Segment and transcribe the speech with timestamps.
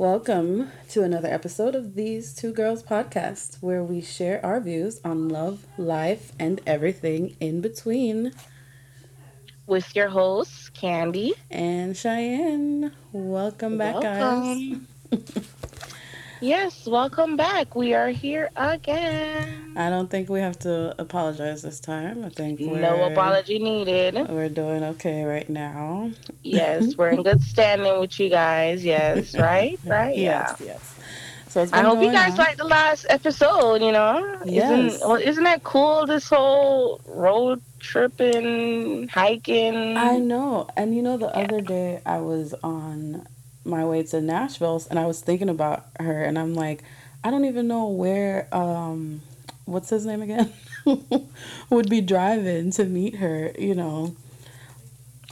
[0.00, 5.28] Welcome to another episode of These Two Girls podcast, where we share our views on
[5.28, 8.32] love, life, and everything in between.
[9.66, 12.92] With your hosts, Candi and Cheyenne.
[13.12, 14.86] Welcome back, Welcome.
[15.12, 15.46] guys.
[16.42, 17.74] Yes, welcome back.
[17.74, 19.74] We are here again.
[19.76, 22.24] I don't think we have to apologize this time.
[22.24, 24.14] I think no apology needed.
[24.26, 26.10] We're doing okay right now.
[26.42, 28.82] Yes, we're in good standing with you guys.
[28.82, 30.16] Yes, right, right.
[30.16, 30.66] yes, yeah.
[30.66, 30.94] yes.
[31.48, 33.82] So I hope you guys liked the last episode.
[33.82, 34.94] You know, yes.
[34.94, 36.06] isn't well, isn't that cool?
[36.06, 39.98] This whole road tripping, hiking.
[39.98, 41.40] I know, and you know, the yeah.
[41.40, 43.26] other day I was on
[43.64, 46.82] my way to Nashville and I was thinking about her and I'm like,
[47.22, 49.22] I don't even know where um
[49.64, 50.52] what's his name again?
[51.70, 54.16] would be driving to meet her, you know.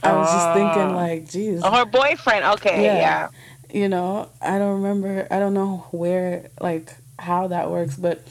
[0.01, 0.95] I was just thinking ah.
[0.95, 1.61] like, geez.
[1.63, 2.99] Oh, her boyfriend, okay, yeah.
[2.99, 3.29] yeah.
[3.71, 8.23] You know, I don't remember I don't know where like how that works, but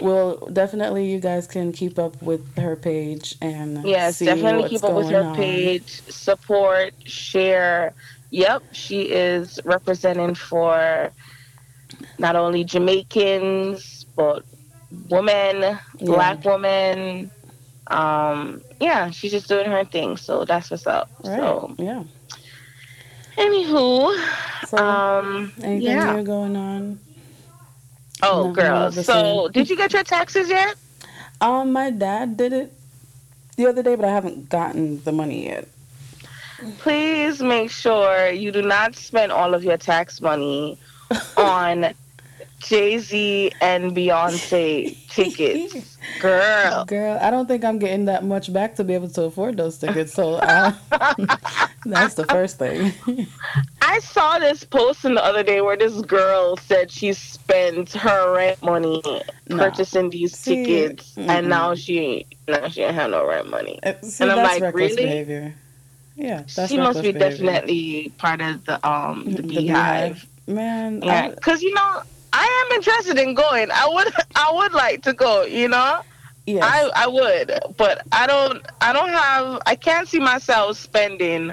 [0.00, 4.92] well, definitely you guys can keep up with her page and yes, definitely keep up
[4.92, 5.36] with her on.
[5.36, 7.94] page, support, share,
[8.30, 11.10] Yep, she is representing for
[12.18, 14.44] not only Jamaicans but
[15.08, 15.78] women, yeah.
[16.00, 17.30] black women.
[17.88, 20.16] Um, yeah, she's just doing her thing.
[20.16, 21.10] So that's what's up.
[21.24, 21.36] Right.
[21.36, 22.02] So yeah.
[23.36, 26.22] Anywho, so, um, anything yeah.
[26.22, 26.98] going on?
[28.22, 28.90] Oh, girl.
[28.90, 30.74] So, did you get your taxes yet?
[31.42, 32.72] Um, my dad did it
[33.56, 35.68] the other day, but I haven't gotten the money yet
[36.78, 40.78] please make sure you do not spend all of your tax money
[41.36, 41.94] on
[42.60, 46.84] Jay Z and Beyonce tickets, girl.
[46.86, 49.78] Girl, I don't think I'm getting that much back to be able to afford those
[49.78, 50.14] tickets.
[50.14, 50.74] So I,
[51.84, 52.92] that's the first thing.
[53.82, 58.62] I saw this posting the other day where this girl said she spent her rent
[58.62, 59.02] money
[59.50, 61.30] purchasing these See, tickets, mm-hmm.
[61.30, 63.78] and now she now she ain't have no rent money.
[63.82, 64.96] Uh, see, and I'm like, really?
[64.96, 65.54] Behavior.
[66.16, 67.30] Yeah, she must be behavior.
[67.30, 70.26] definitely part of the um the, the beehive.
[70.46, 73.70] Man, yeah, because you know I am interested in going.
[73.70, 75.44] I would I would like to go.
[75.44, 76.00] You know.
[76.48, 76.62] Yes.
[76.62, 81.52] I, I would, but I don't I don't have I can't see myself spending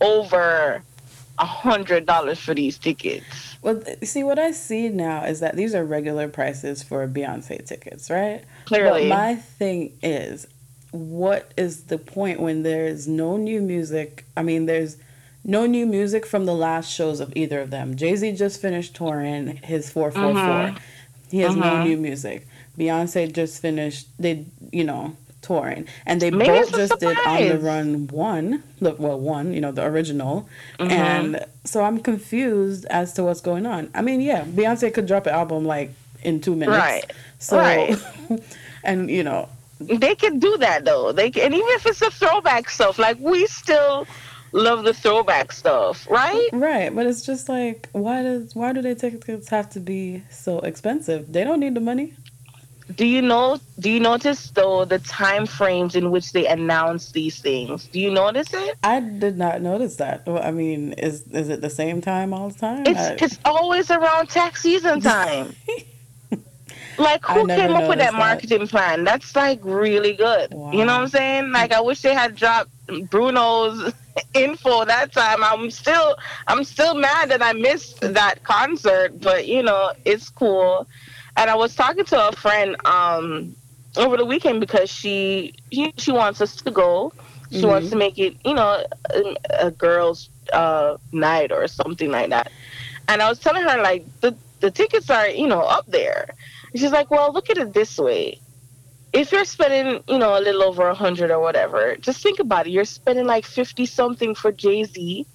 [0.00, 0.80] over
[1.38, 3.56] a hundred dollars for these tickets.
[3.62, 8.10] Well, see, what I see now is that these are regular prices for Beyonce tickets,
[8.10, 8.44] right?
[8.66, 10.46] Clearly, but my thing is,
[10.90, 14.24] what is the point when there's no new music?
[14.36, 14.96] I mean, there's
[15.44, 17.96] no new music from the last shows of either of them.
[17.96, 20.42] Jay Z just finished touring his 444.
[20.42, 20.78] Uh-huh.
[21.30, 21.74] He has uh-huh.
[21.74, 22.46] no new music.
[22.78, 25.86] Beyonce just finished, they, you know, touring.
[26.06, 29.84] And they Maybe both just did On the Run 1, well, 1, you know, the
[29.84, 30.48] original.
[30.78, 30.92] Uh-huh.
[30.92, 33.90] And so I'm confused as to what's going on.
[33.94, 36.78] I mean, yeah, Beyonce could drop an album like in two minutes.
[36.78, 37.12] Right.
[37.38, 37.96] So, right.
[38.84, 39.48] and, you know,
[39.80, 41.12] they can do that though.
[41.12, 44.06] They can, and even if it's a throwback stuff, like we still
[44.52, 46.48] love the throwback stuff, right?
[46.52, 50.58] Right, but it's just like why does why do they tickets have to be so
[50.60, 51.32] expensive?
[51.32, 52.14] They don't need the money.
[52.94, 53.60] Do you know?
[53.78, 57.86] Do you notice though the time frames in which they announce these things?
[57.86, 58.76] Do you notice it?
[58.82, 60.26] I did not notice that.
[60.26, 62.84] Well, I mean, is is it the same time all the time?
[62.86, 63.16] It's I...
[63.20, 65.54] it's always around tax season time.
[66.98, 69.04] Like who came up with that, that marketing plan?
[69.04, 70.52] That's like really good.
[70.52, 70.72] Wow.
[70.72, 71.52] You know what I'm saying?
[71.52, 72.70] Like I wish they had dropped
[73.08, 73.92] Bruno's
[74.34, 75.44] info that time.
[75.44, 76.16] I'm still
[76.46, 80.86] I'm still mad that I missed that concert, but you know, it's cool.
[81.36, 83.54] And I was talking to a friend um
[83.96, 87.12] over the weekend because she she, she wants us to go.
[87.50, 87.68] She mm-hmm.
[87.68, 92.52] wants to make it, you know, a, a girls' uh, night or something like that.
[93.08, 96.34] And I was telling her like the the tickets are, you know, up there.
[96.74, 98.40] She's like, well, look at it this way.
[99.12, 102.66] If you're spending, you know, a little over a hundred or whatever, just think about
[102.66, 102.70] it.
[102.70, 105.26] You're spending like fifty something for Jay Z,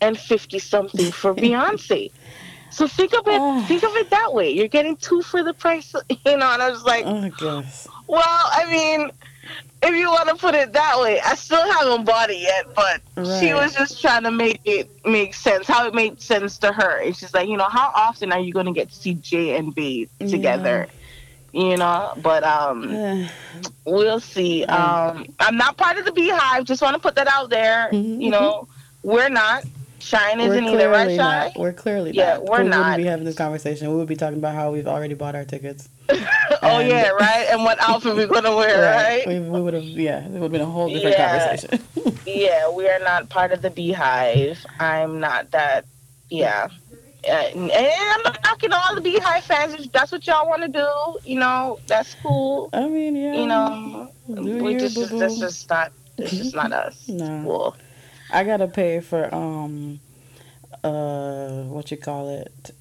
[0.00, 2.10] and fifty something for Beyonce.
[2.70, 3.62] So think of it, oh.
[3.66, 4.50] think of it that way.
[4.50, 6.52] You're getting two for the price, you know.
[6.52, 7.64] And I was like, oh,
[8.08, 9.10] well, I mean,
[9.82, 13.00] if you want to put it that way, I still haven't bought it yet, but
[13.16, 13.40] right.
[13.40, 17.02] she was just trying to make it make sense, how it made sense to her.
[17.02, 19.56] And she's like, you know, how often are you going to get to see Jay
[19.56, 20.88] and B together?
[21.52, 21.62] Yeah.
[21.62, 23.28] You know, but um,
[23.84, 24.64] we'll see.
[24.64, 26.64] Um, I'm not part of the beehive.
[26.64, 27.90] Just want to put that out there.
[27.92, 28.20] Mm-hmm.
[28.20, 28.68] You know,
[29.02, 29.64] we're not.
[30.04, 31.52] Shine isn't either, right, Shine?
[31.56, 32.44] We're clearly yeah, not.
[32.44, 32.78] we're we not.
[32.78, 33.88] wouldn't be having this conversation.
[33.88, 35.88] We would be talking about how we've already bought our tickets.
[36.10, 37.46] oh yeah, right.
[37.50, 39.26] And what outfit we're gonna wear, right?
[39.26, 39.26] right?
[39.26, 41.56] We, we would have, yeah, it would have been a whole different yeah.
[41.56, 42.18] conversation.
[42.26, 44.64] yeah, we are not part of the beehive.
[44.78, 45.86] I'm not that.
[46.28, 46.68] Yeah.
[47.26, 49.72] uh, and I'm not knocking all the Beehive fans.
[49.72, 52.68] If that's what y'all want to do, you know, that's cool.
[52.74, 53.34] I mean, yeah.
[53.34, 55.92] You know, we just, just that's just not.
[56.18, 57.08] It's just not us.
[57.08, 57.42] no.
[57.42, 57.76] Cool.
[58.34, 60.00] I gotta pay for um,
[60.82, 62.72] uh, what you call it,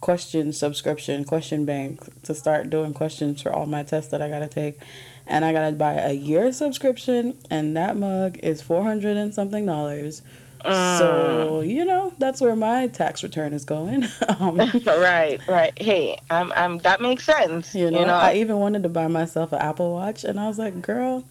[0.00, 4.48] question subscription, question bank to start doing questions for all my tests that I gotta
[4.48, 4.80] take,
[5.26, 9.66] and I gotta buy a year subscription, and that mug is four hundred and something
[9.66, 10.22] dollars
[10.64, 14.06] so you know that's where my tax return is going.
[14.40, 14.56] um,
[14.86, 15.72] right, right.
[15.80, 16.78] Hey, I'm, I'm.
[16.78, 17.74] That makes sense.
[17.74, 20.48] You know, you know, I even wanted to buy myself an Apple Watch, and I
[20.48, 21.24] was like, "Girl,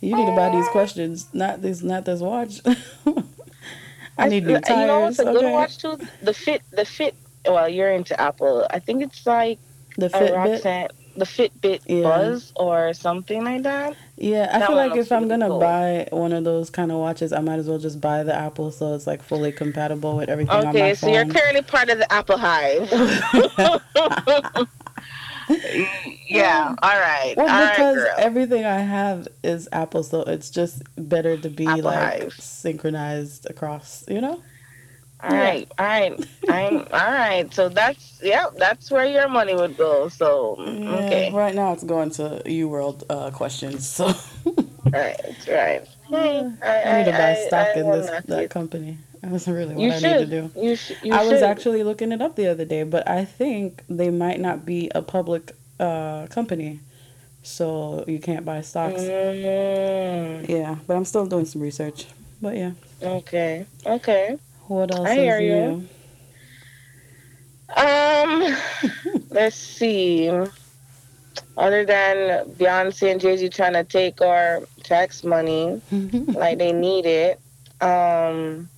[0.00, 2.60] you need to buy these questions, not this, not this watch."
[4.16, 4.80] I need new tires.
[4.80, 5.40] You know what's a okay.
[5.40, 5.98] good watch too?
[6.22, 7.14] The Fit, the Fit.
[7.46, 8.66] Well, you're into Apple.
[8.70, 9.58] I think it's like
[9.96, 12.02] the Fitbit the Fitbit yeah.
[12.02, 13.96] Buzz or something like that.
[14.16, 15.60] Yeah, I that feel like if I'm gonna cool.
[15.60, 18.70] buy one of those kind of watches, I might as well just buy the Apple
[18.72, 20.66] so it's like fully compatible with everything.
[20.68, 22.90] Okay, so you're currently part of the Apple Hive.
[26.28, 26.74] yeah.
[26.82, 27.34] All right.
[27.36, 31.66] Well, all because right, everything I have is Apple, so it's just better to be
[31.66, 32.32] Apple like Hive.
[32.34, 34.04] synchronized across.
[34.08, 34.42] You know.
[35.22, 36.12] All right, all right,
[36.48, 37.54] all right.
[37.54, 40.08] So that's yeah, that's where your money would go.
[40.08, 41.30] So okay.
[41.30, 43.88] Yeah, right now it's going to UWorld uh, questions.
[43.88, 44.12] So.
[44.92, 45.88] right, right.
[46.04, 48.98] Hey, I, I, need to buy stock I, in this that company.
[49.30, 50.20] That's really what you I should.
[50.20, 50.60] need to do.
[50.60, 53.82] You, sh- you I was actually looking it up the other day, but I think
[53.88, 56.80] they might not be a public uh, company,
[57.42, 59.00] so you can't buy stocks.
[59.00, 60.48] Mm.
[60.48, 62.06] Yeah, but I'm still doing some research.
[62.40, 62.72] But yeah.
[63.02, 63.66] Okay.
[63.86, 64.38] Okay.
[64.66, 65.88] What else I hear you.
[67.76, 68.56] Um,
[69.30, 70.28] let's see.
[71.56, 77.06] Other than Beyonce and Jay Z trying to take our tax money like they need
[77.06, 77.40] it,
[77.80, 78.68] um,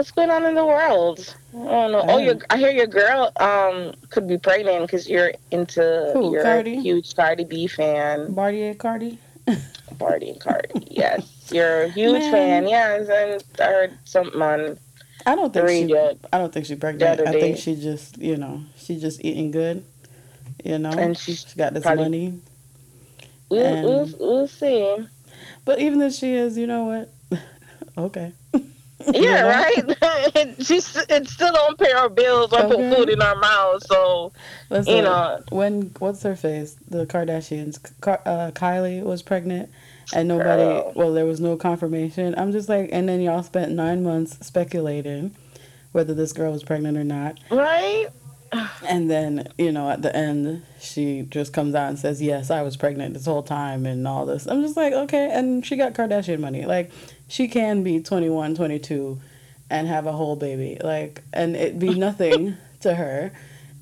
[0.00, 1.36] what's going on in the world?
[1.52, 2.02] I don't know.
[2.08, 6.42] Oh, your, I hear your girl um could be pregnant because you're into Who, you're
[6.42, 6.78] Cardi?
[6.78, 8.32] a huge Cardi B fan.
[8.32, 9.18] Bartier Cardi.
[9.98, 10.86] Barty and Cardi.
[10.90, 11.50] yes.
[11.52, 12.32] You're a huge Man.
[12.32, 14.78] fan, yes, and I heard something on.
[15.26, 15.94] I don't think she.
[16.32, 17.20] I don't think she's pregnant.
[17.20, 19.84] I think she just, you know, she's just eating good,
[20.64, 22.40] you know, and she's she got this probably, money.
[23.50, 24.96] We'll, and, we'll, we'll see.
[25.66, 27.40] But even if she is, you know what?
[27.98, 28.32] okay.
[29.12, 30.54] Yeah, right.
[30.64, 32.76] She's it still don't pay our bills or okay.
[32.76, 33.86] put food in our mouths.
[33.86, 34.32] So
[34.68, 36.76] Listen, you know, when what's her face?
[36.88, 37.78] The Kardashians.
[38.06, 39.70] Uh, Kylie was pregnant,
[40.12, 40.62] and nobody.
[40.62, 40.92] Girl.
[40.94, 42.34] Well, there was no confirmation.
[42.36, 45.34] I'm just like, and then y'all spent nine months speculating
[45.92, 47.38] whether this girl was pregnant or not.
[47.50, 48.08] Right.
[48.88, 52.62] And then, you know, at the end, she just comes out and says, Yes, I
[52.62, 54.46] was pregnant this whole time and all this.
[54.46, 55.30] I'm just like, Okay.
[55.32, 56.64] And she got Kardashian money.
[56.64, 56.90] Like,
[57.30, 59.20] she can be 21, 22
[59.70, 60.78] and have a whole baby.
[60.82, 63.32] Like, and it be nothing to her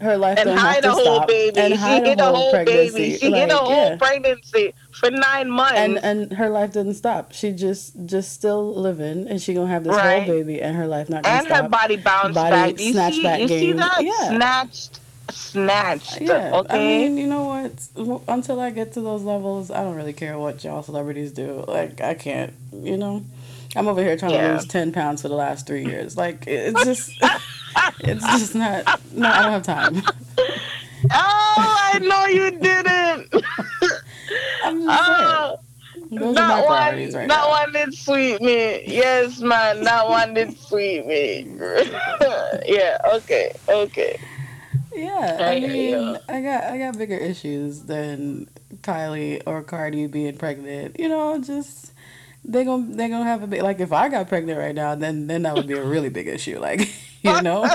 [0.00, 1.58] her life and hide a whole baby.
[1.58, 2.92] And she hide a whole, pregnancy.
[2.92, 3.18] baby.
[3.18, 3.96] She like, a whole yeah.
[3.96, 5.74] pregnancy for nine months.
[5.74, 7.32] And and her life didn't stop.
[7.32, 10.22] She just just still living, and she gonna have this right.
[10.22, 11.56] whole baby, and her life not gonna and stop.
[11.56, 12.80] And her body bounced body back.
[12.80, 13.60] You snatched see, back you game.
[13.60, 14.04] see that?
[14.04, 14.28] Yeah.
[14.28, 15.00] Snatched.
[15.30, 16.20] Snatched.
[16.20, 16.52] Yeah.
[16.54, 16.74] Okay.
[16.74, 18.22] I mean, you know what?
[18.28, 21.64] Until I get to those levels, I don't really care what y'all celebrities do.
[21.66, 22.54] Like, I can't.
[22.72, 23.24] You know.
[23.76, 24.48] I'm over here trying yeah.
[24.48, 26.16] to lose ten pounds for the last three years.
[26.16, 27.12] Like it's just,
[28.00, 29.00] it's just not.
[29.12, 30.02] No, I don't have time.
[30.38, 33.34] oh, I know you didn't.
[34.64, 35.60] I'm just oh,
[36.10, 37.48] Those not one, right not now.
[37.50, 38.84] one did sweet me.
[38.86, 41.46] Yes, man, not one did sweet me.
[42.66, 42.98] yeah.
[43.14, 43.54] Okay.
[43.68, 44.18] Okay.
[44.94, 48.48] Yeah, I mean, I got I got bigger issues than
[48.82, 50.98] Kylie or Cardi being pregnant.
[50.98, 51.92] You know, just
[52.48, 55.26] they gonna they gonna have a big like if I got pregnant right now, then
[55.26, 56.58] then that would be a really big issue.
[56.58, 56.90] Like
[57.22, 57.62] you know,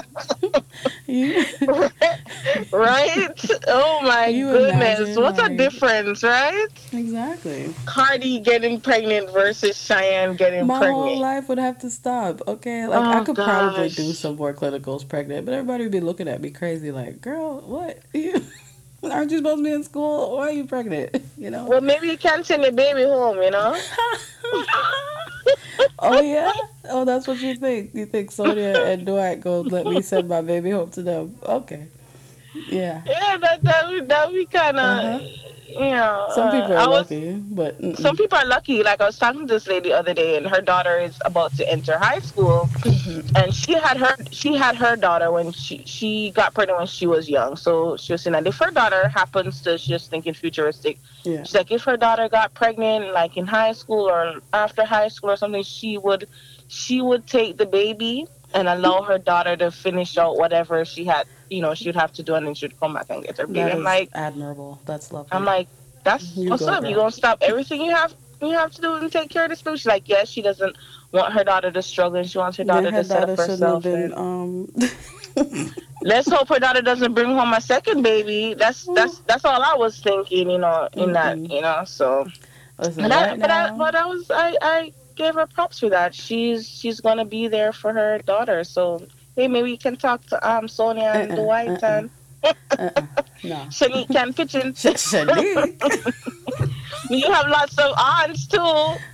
[2.72, 3.52] right?
[3.68, 6.68] Oh my goodness, what's like, the difference, right?
[6.92, 7.74] Exactly.
[7.86, 11.00] Cardi getting pregnant versus Cheyenne getting my pregnant.
[11.00, 12.42] My whole life would have to stop.
[12.48, 13.46] Okay, like oh, I could gosh.
[13.46, 17.22] probably do some more clinicals pregnant, but everybody would be looking at me crazy, like,
[17.22, 18.44] girl, what you.
[19.04, 20.38] Aren't you supposed to be in school?
[20.38, 21.22] Why are you pregnant?
[21.38, 21.66] You know.
[21.66, 23.42] Well, maybe you can't send your baby home.
[23.44, 23.78] You know.
[26.00, 26.52] oh yeah.
[26.86, 27.94] Oh, that's what you think.
[27.94, 31.36] You think Sonia and Dwight go let me send my baby home to them?
[31.44, 31.88] Okay.
[32.54, 33.02] Yeah.
[33.06, 35.22] Yeah, that that would that be kind of.
[35.22, 35.44] Uh-huh
[35.74, 37.98] you know, some people are was, lucky, but mm-mm.
[37.98, 38.84] some people are lucky.
[38.84, 41.56] Like I was talking to this lady the other day, and her daughter is about
[41.58, 43.36] to enter high school, mm-hmm.
[43.36, 47.08] and she had her she had her daughter when she she got pregnant when she
[47.08, 47.56] was young.
[47.56, 51.00] So she was saying that if her daughter happens to, she's just thinking futuristic.
[51.24, 51.44] Yeah.
[51.44, 55.32] She's like, if her daughter got pregnant, like in high school or after high school
[55.32, 56.28] or something, she would
[56.68, 61.26] she would take the baby and allow her daughter to finish out whatever she had,
[61.54, 63.48] you know, she would have to do, and then she'd come back and get her
[63.48, 63.70] baby.
[63.70, 64.80] That I'm like, admirable.
[64.86, 65.30] That's lovely.
[65.36, 65.68] I'm like,
[66.04, 66.82] that's You what's up.
[66.82, 66.90] girl.
[66.90, 69.62] You gonna stop everything you have you have to do and take care of this
[69.62, 69.78] baby?
[69.78, 70.76] She's like, yes, she doesn't
[71.12, 73.32] want her daughter to struggle, and she wants her daughter Yeah, her to set daughter
[73.34, 73.84] up herself.
[73.84, 74.02] been.
[74.02, 74.68] and- Um,
[76.02, 78.54] Let's hope her daughter doesn't bring home a second baby.
[78.56, 81.50] That's that's that's all I was thinking, you know, in that, Mhm.
[81.50, 81.84] you know.
[81.86, 82.28] So,
[82.78, 85.90] listen, but I, right but I, but I was I I gave her props for
[85.90, 86.14] that.
[86.14, 88.66] She's she's gonna be there for her daughter.
[88.66, 91.88] So hey, maybe you can talk to um Sonia and Uh-uh, Dwight uh-uh.
[92.00, 92.10] and
[92.44, 93.02] uh-uh,
[93.44, 93.56] no.
[93.70, 94.74] Shanique can pitch in.
[94.74, 96.14] Sh- Shanique.
[97.10, 98.58] You have lots of aunts too.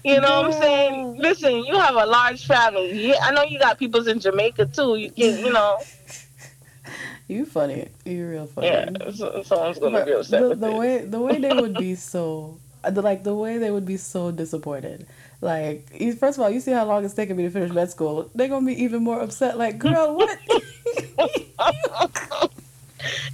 [0.03, 1.17] You know what I'm saying?
[1.17, 3.07] Listen, you have a large family.
[3.07, 4.95] Yeah, I know you got peoples in Jamaica too.
[4.95, 5.79] You can, you know,
[7.27, 7.89] you funny.
[8.05, 8.67] You real funny.
[8.67, 8.89] yeah.
[9.11, 11.95] So, someone's gonna But be upset the, with the way the way they would be
[11.95, 15.07] so the, like the way they would be so disappointed.
[15.41, 17.89] Like you, first of all, you see how long it's taking me to finish med
[17.89, 18.29] school.
[18.35, 19.57] They're gonna be even more upset.
[19.57, 20.37] Like, girl, what?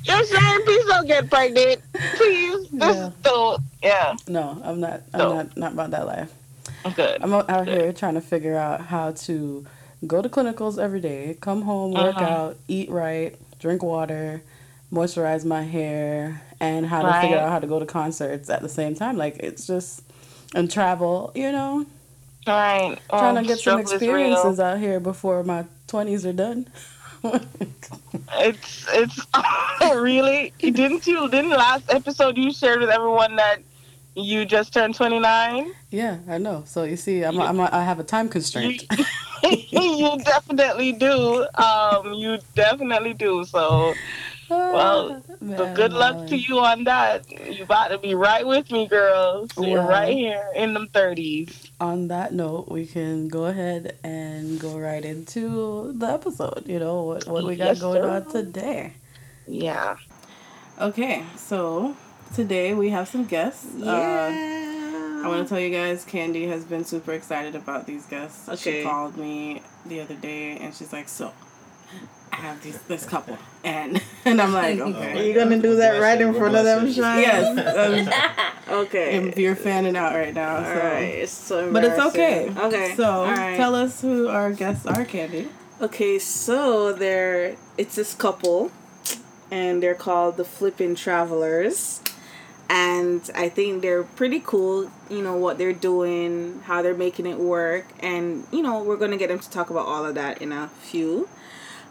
[0.03, 1.81] You're saying please don't get pregnant.
[2.13, 2.79] Please, Yeah.
[2.79, 3.61] just don't.
[3.83, 5.01] Yeah, no, I'm not.
[5.13, 5.33] I'm No.
[5.33, 5.57] not.
[5.57, 6.31] Not about that life.
[6.95, 7.17] good.
[7.23, 9.65] I'm out here trying to figure out how to
[10.05, 12.25] go to clinicals every day, come home, work Uh-huh.
[12.25, 14.43] out, eat right, drink water,
[14.93, 18.69] moisturize my hair, and how to figure out how to go to concerts at the
[18.69, 19.17] same time.
[19.17, 20.03] Like it's just
[20.53, 21.31] and travel.
[21.33, 21.85] You know,
[22.47, 22.97] Right.
[23.09, 24.11] trying Oh, to get some struggle is real.
[24.11, 26.67] experiences out here before my twenties are done.
[28.37, 29.19] It's it's
[29.95, 30.53] really.
[30.59, 31.27] Didn't you?
[31.29, 33.57] Didn't last episode you shared with everyone that
[34.15, 35.73] you just turned 29?
[35.91, 36.63] yeah, I know.
[36.65, 38.83] So you see, I'm, I'm, I have a time constraint.
[39.43, 41.45] you definitely do.
[41.55, 43.43] Um, you definitely do.
[43.43, 43.93] So,
[44.49, 47.29] well, so Man, good luck to you on that.
[47.31, 49.51] You about to be right with me, girls.
[49.53, 51.69] So you're right here in them 30s.
[51.79, 56.63] on that note, we can go ahead and go right into the episode.
[56.67, 58.09] You know what what we got Yes, going sir.
[58.09, 58.93] on today.
[59.47, 59.97] Yeah.
[60.79, 61.95] Okay, so
[62.33, 63.65] today we have some guests.
[63.81, 64.29] Uh,
[65.23, 68.47] I want to tell you guys, Candi has been super excited about these guests.
[68.49, 68.81] Okay.
[68.81, 71.31] She called me the other day and she's like, "So,
[72.31, 76.19] I have these this couple," and and I'm like, Are you gonna do that right
[76.19, 76.97] in front of them, blessed.
[76.97, 77.19] Sean?
[77.19, 79.17] Yes, Okay.
[79.17, 80.57] um, you're fanning out right now.
[80.57, 80.75] All so.
[80.79, 81.01] right.
[81.03, 82.49] It's so But it's okay.
[82.57, 82.93] Okay.
[82.95, 83.55] So All right.
[83.55, 85.47] tell us who our guests are, Candi.
[85.81, 88.71] Okay, so they're it's this couple,
[89.51, 92.01] and they're called the Flippin' Travelers,
[92.69, 94.89] and I think they're pretty cool.
[95.09, 99.17] You know what they're doing, how they're making it work, and you know we're gonna
[99.17, 101.27] get them to talk about all of that in a few.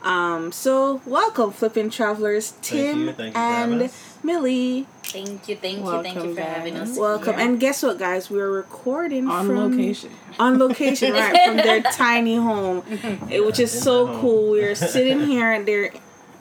[0.04, 3.12] Um, so welcome, flipping Travelers, Tim you.
[3.12, 3.90] Thank you and.
[4.22, 4.86] Millie.
[5.02, 6.96] Thank you, thank you, thank you for having us.
[6.96, 7.44] Welcome, Yeah.
[7.44, 8.30] and guess what, guys?
[8.30, 10.10] We're recording On from location.
[10.38, 12.82] on location, right, from their tiny home,
[13.30, 14.50] eh, which is so cool.
[14.52, 15.90] We're sitting here at their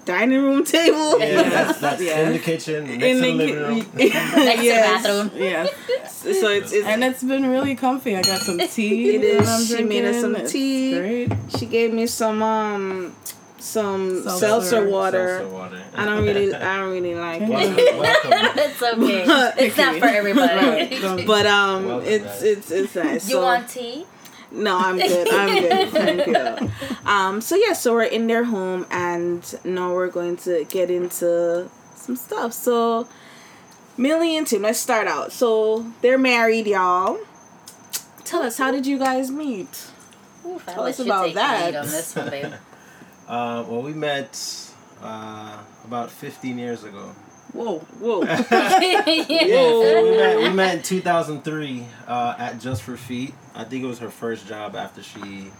[0.06, 1.20] dining room table.
[1.20, 2.28] Yeah, that's, that's Yeah.
[2.28, 3.78] in the kitchen, next In to the the living room.
[3.96, 5.04] Next yes.
[5.04, 5.42] to the bathroom.
[5.42, 6.16] Yes.
[6.22, 8.16] So it's, it's And it's been really comfy.
[8.16, 9.16] I got some tea.
[9.16, 9.46] It is.
[9.46, 10.22] that I'm She made us drinking.
[10.22, 10.98] some It's tea.
[11.00, 11.32] Great.
[11.58, 13.16] she gave me some um
[13.64, 14.40] some Seltzer.
[14.40, 15.38] seltzer water.
[15.40, 15.82] Seltzer water.
[15.96, 17.50] I don't really I don't really like it.
[17.50, 17.98] Welcome.
[18.00, 18.60] welcome.
[18.60, 19.54] it's okay.
[19.68, 21.00] It's not for everybody.
[21.02, 21.26] Right.
[21.26, 22.44] But um Welcome, it's guys.
[22.44, 23.30] it's it's nice.
[23.30, 24.06] You So- want tea?
[24.52, 25.28] No, I'm good.
[25.34, 25.90] I'm good.
[25.90, 26.72] Thank you.
[27.10, 31.72] Um, so yeah, so we're in their home, and now we're going to get into
[31.96, 32.54] some stuff.
[32.54, 33.08] So,
[33.98, 35.32] Millie and Tim, let's start out.
[35.32, 37.18] So they're married, y'all.
[38.26, 39.88] Tell us, how did you guys meet?
[40.46, 42.60] Oof, I'll Tell let us you about take that.
[43.28, 47.14] Uh, well, we met uh, about 15 years ago.
[47.54, 48.24] Whoa, whoa.
[48.24, 49.04] yeah.
[49.06, 53.34] So we met, we met in 2003 uh, at Just for Feet.
[53.54, 55.52] I think it was her first job after she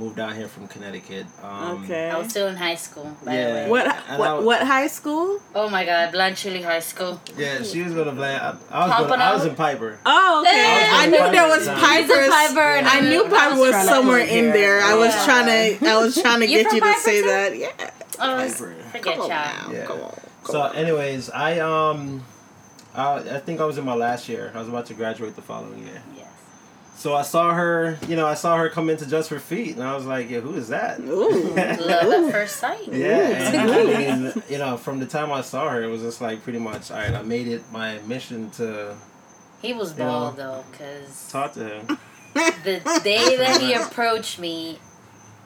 [0.00, 1.26] moved down here from Connecticut.
[1.42, 2.08] Um, okay.
[2.10, 3.46] I was still in high school, by Yeah.
[3.46, 3.70] the way.
[3.70, 3.86] What,
[4.18, 5.38] what was- what high school?
[5.54, 7.20] Oh my god, Blanche Ely High School.
[7.36, 8.34] Yeah, she was gonna play.
[8.34, 9.98] I, I was gonna, I was in Piper.
[10.06, 10.56] Oh, okay.
[10.56, 12.28] Hey, I knew there was He's a Piper's.
[12.28, 14.52] Piper and I knew Piper was trying to somewhere in here.
[14.52, 14.80] there.
[14.80, 15.24] I was Yeah.
[15.24, 15.88] trying to.
[15.90, 17.26] I was trying to get you to Piper say too?
[17.28, 17.56] that.
[17.58, 17.68] Yeah.
[18.18, 18.74] Oh, Piper.
[18.92, 19.28] forget Come on y'all.
[19.28, 19.68] now.
[19.72, 19.86] Yeah.
[19.86, 20.20] Come on.
[20.44, 22.22] So, anyways, I um,
[22.94, 24.50] I, I think I was in my last year.
[24.54, 26.02] I was about to graduate the following year.
[27.00, 27.02] Yes.
[27.02, 29.82] So I saw her, you know, I saw her come into Just for Feet, and
[29.82, 31.00] I was like, yeah, who is that?
[31.00, 31.54] Ooh.
[31.54, 32.88] Love at first sight.
[32.92, 33.84] Yeah, and I
[34.30, 36.90] mean, you know, from the time I saw her, it was just like pretty much,
[36.90, 38.96] all right, I made it my mission to
[39.62, 40.04] He was Yeah.
[40.06, 41.98] bald though, because talk to him.
[42.64, 44.78] the day that he approached me,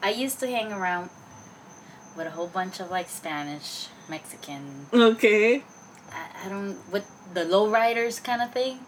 [0.03, 1.09] I used to hang around
[2.17, 5.63] with a whole bunch of like Spanish, Mexican, Okay.
[6.11, 8.79] I, I don't, with the lowriders kind of thing.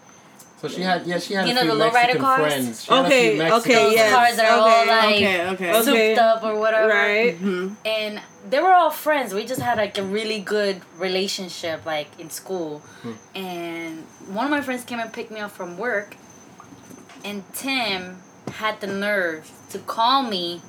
[0.60, 2.40] So she had, yeah, she had You a know few the lowrider Mexican cars?
[2.52, 2.84] friends.
[2.84, 4.14] She had a Okay, few okay, Those yes.
[4.14, 5.14] cars that are all Okay, like
[5.54, 5.90] okay, okay.
[5.90, 6.16] Okay.
[6.16, 6.88] up or whatever.
[6.88, 7.40] Right.
[7.40, 7.76] Mhm.
[7.86, 9.32] And they were all friends.
[9.34, 12.82] We just had like a really good relationship, like in school.
[13.36, 16.16] And one of my friends came and picked me up from work,
[17.24, 18.22] and Tim
[18.52, 20.60] had the nerve to call me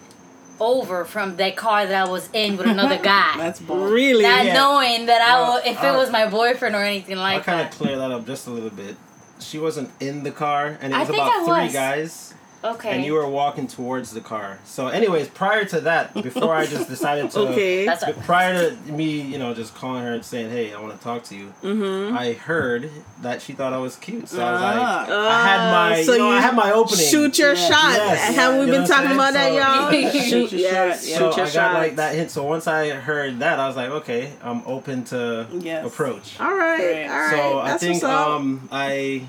[0.59, 3.33] over from that car that I was in with another guy.
[3.37, 3.89] That's bold.
[3.91, 4.23] Really?
[4.23, 4.53] not Yeah.
[4.53, 7.51] knowing that I Well, will, if it uh, was my boyfriend or anything like that.
[7.51, 7.83] I'll kind of that.
[7.83, 8.97] clear that up just a little bit.
[9.39, 11.73] She wasn't in the car, and it was about I three was.
[11.73, 12.91] guys, Okay.
[12.91, 14.59] and you were walking towards the car.
[14.65, 17.85] So, anyways, prior to that, before I just decided to, Okay.
[17.85, 20.97] That's but prior to me, you know, just calling her and saying, "Hey, I want
[20.97, 22.17] to talk to you," Mm-hmm.
[22.17, 22.89] I heard
[23.21, 24.27] that she thought I was cute.
[24.27, 25.05] So I was like, Ah.
[25.29, 27.05] I had my, so you know, I had my opening.
[27.05, 27.67] Shoot your Yeah.
[27.69, 27.93] shot.
[27.95, 28.35] Yes.
[28.35, 29.15] Have we You been talking saying?
[29.15, 30.11] about that, y'all?
[30.23, 31.01] Shoot your yes.
[31.03, 31.17] shot, yeah.
[31.17, 31.71] Shoot So your I shot.
[31.73, 32.31] got like that hint.
[32.31, 35.85] So once I heard that, I was like, okay, I'm open to Yes.
[35.85, 36.39] approach.
[36.39, 36.79] All right.
[36.79, 37.09] Right.
[37.09, 37.31] All right.
[37.31, 39.23] So I think um I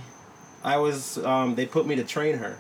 [0.64, 2.56] I was um they put me to train her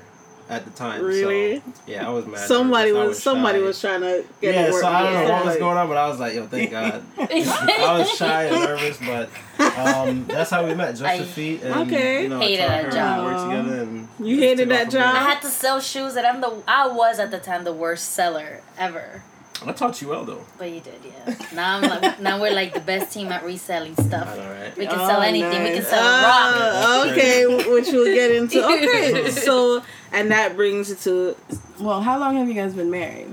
[0.50, 1.02] at the time.
[1.02, 1.60] Really?
[1.60, 2.46] So, yeah, I was mad.
[2.48, 3.04] somebody nervous.
[3.04, 3.64] I was, somebody shy.
[3.64, 5.36] was trying to get yeah, so I don't know yeah.
[5.36, 7.02] what was going on, but I was like, yo, thank God.
[7.18, 9.30] I was shy and nervous, but
[9.78, 12.24] um, that's how we met, just I the feet, and Okay.
[12.24, 13.18] you know, Hated I that her, job.
[13.20, 15.14] We worked together, and You it hated that job?
[15.14, 18.10] I had to sell shoes, and I'm the I was at the time the worst
[18.10, 19.22] seller ever.
[19.66, 20.42] I taught you well though.
[20.58, 21.34] But you did, yeah.
[21.54, 24.28] Now I'm like, now we're like the best team at reselling stuff.
[24.28, 24.76] I know, right?
[24.76, 25.62] We can Oh, sell anything.
[25.62, 26.54] We can sell a rock.
[26.56, 28.64] Uh, okay, which we'll get into.
[28.64, 31.36] Okay, so and that brings it to
[31.78, 33.28] Well, how long have you guys been married?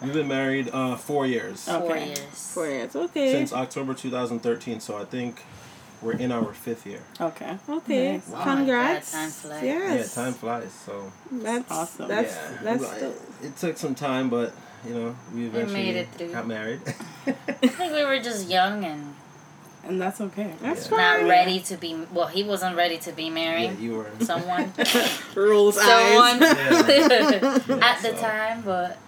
[0.00, 1.80] We've been married uh, four years Oh.
[1.80, 2.20] Four years.
[2.54, 2.94] four years.
[2.96, 4.80] Okay, since October 2013.
[4.80, 5.42] So I think
[6.00, 7.02] we're in our fifth year.
[7.20, 7.58] Okay.
[7.68, 8.12] okay.
[8.12, 8.28] Nice.
[8.28, 9.12] Oh my God, Congrats.
[9.12, 9.62] time flies.
[9.64, 10.16] Yes.
[10.16, 10.72] Yeah, time flies.
[10.86, 12.08] So That's Awesome.
[12.08, 12.80] That's yeah, that's.
[12.82, 12.98] Well,
[13.40, 14.54] the- it took some time, but
[14.86, 16.32] you know we eventually made it through.
[16.32, 16.80] got married.
[17.26, 19.14] I think we were just young and
[19.84, 20.52] And that's okay.
[20.60, 20.96] that's Yeah.
[20.98, 21.96] not ready to be.
[22.12, 23.78] Well, he wasn't ready to be yeah, married.
[23.78, 24.10] you were.
[24.20, 24.72] Someone,
[25.34, 26.88] Rules someone eyes.
[26.88, 27.78] Yeah.
[27.90, 28.98] at the So, time, but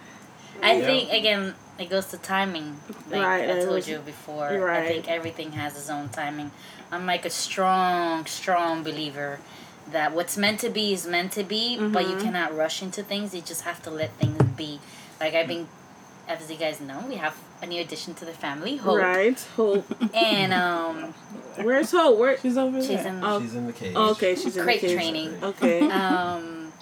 [0.61, 0.85] I Yeah.
[0.85, 2.77] think again it goes to timing.
[3.09, 4.83] Like Right, I told was- you before, right.
[4.83, 6.51] I think everything has its own timing.
[6.91, 9.39] I'm like a strong, strong believer
[9.91, 12.21] that what's meant to be is meant to be, but you Mhm.
[12.25, 13.33] cannot rush into things.
[13.35, 14.79] You just have to let things be.
[15.23, 15.67] Like I've been,
[16.27, 19.39] as you guys know, we have a new addition to the family, Hope, Right.
[19.55, 19.85] Hope.
[20.13, 21.13] and um,
[21.61, 22.19] Where's Hope?
[22.19, 22.37] Where?
[22.37, 23.07] She's over she's there.
[23.07, 23.95] in Oh, She's in the cage.
[23.95, 24.95] Okay, she's in crate the cage.
[24.97, 25.29] training.
[25.41, 25.89] Okay.
[26.01, 26.73] um,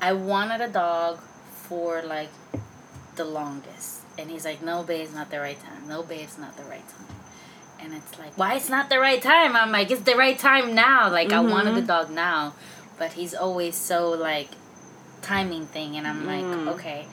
[0.00, 1.20] I wanted a dog
[1.68, 2.30] for like
[3.14, 5.86] the longest, and he's like, "No, babe, it's not the right time.
[5.88, 7.16] No, babe, it's not the right time."
[7.78, 9.54] And it's like, why it's not the right time?
[9.54, 11.08] I'm like, it's the right time now.
[11.10, 11.86] Like I wanted the Mhm.
[11.94, 12.54] dog now,
[12.98, 14.48] but he's always so like
[15.20, 16.68] timing thing, and I'm like, Mm.
[16.74, 17.06] okay.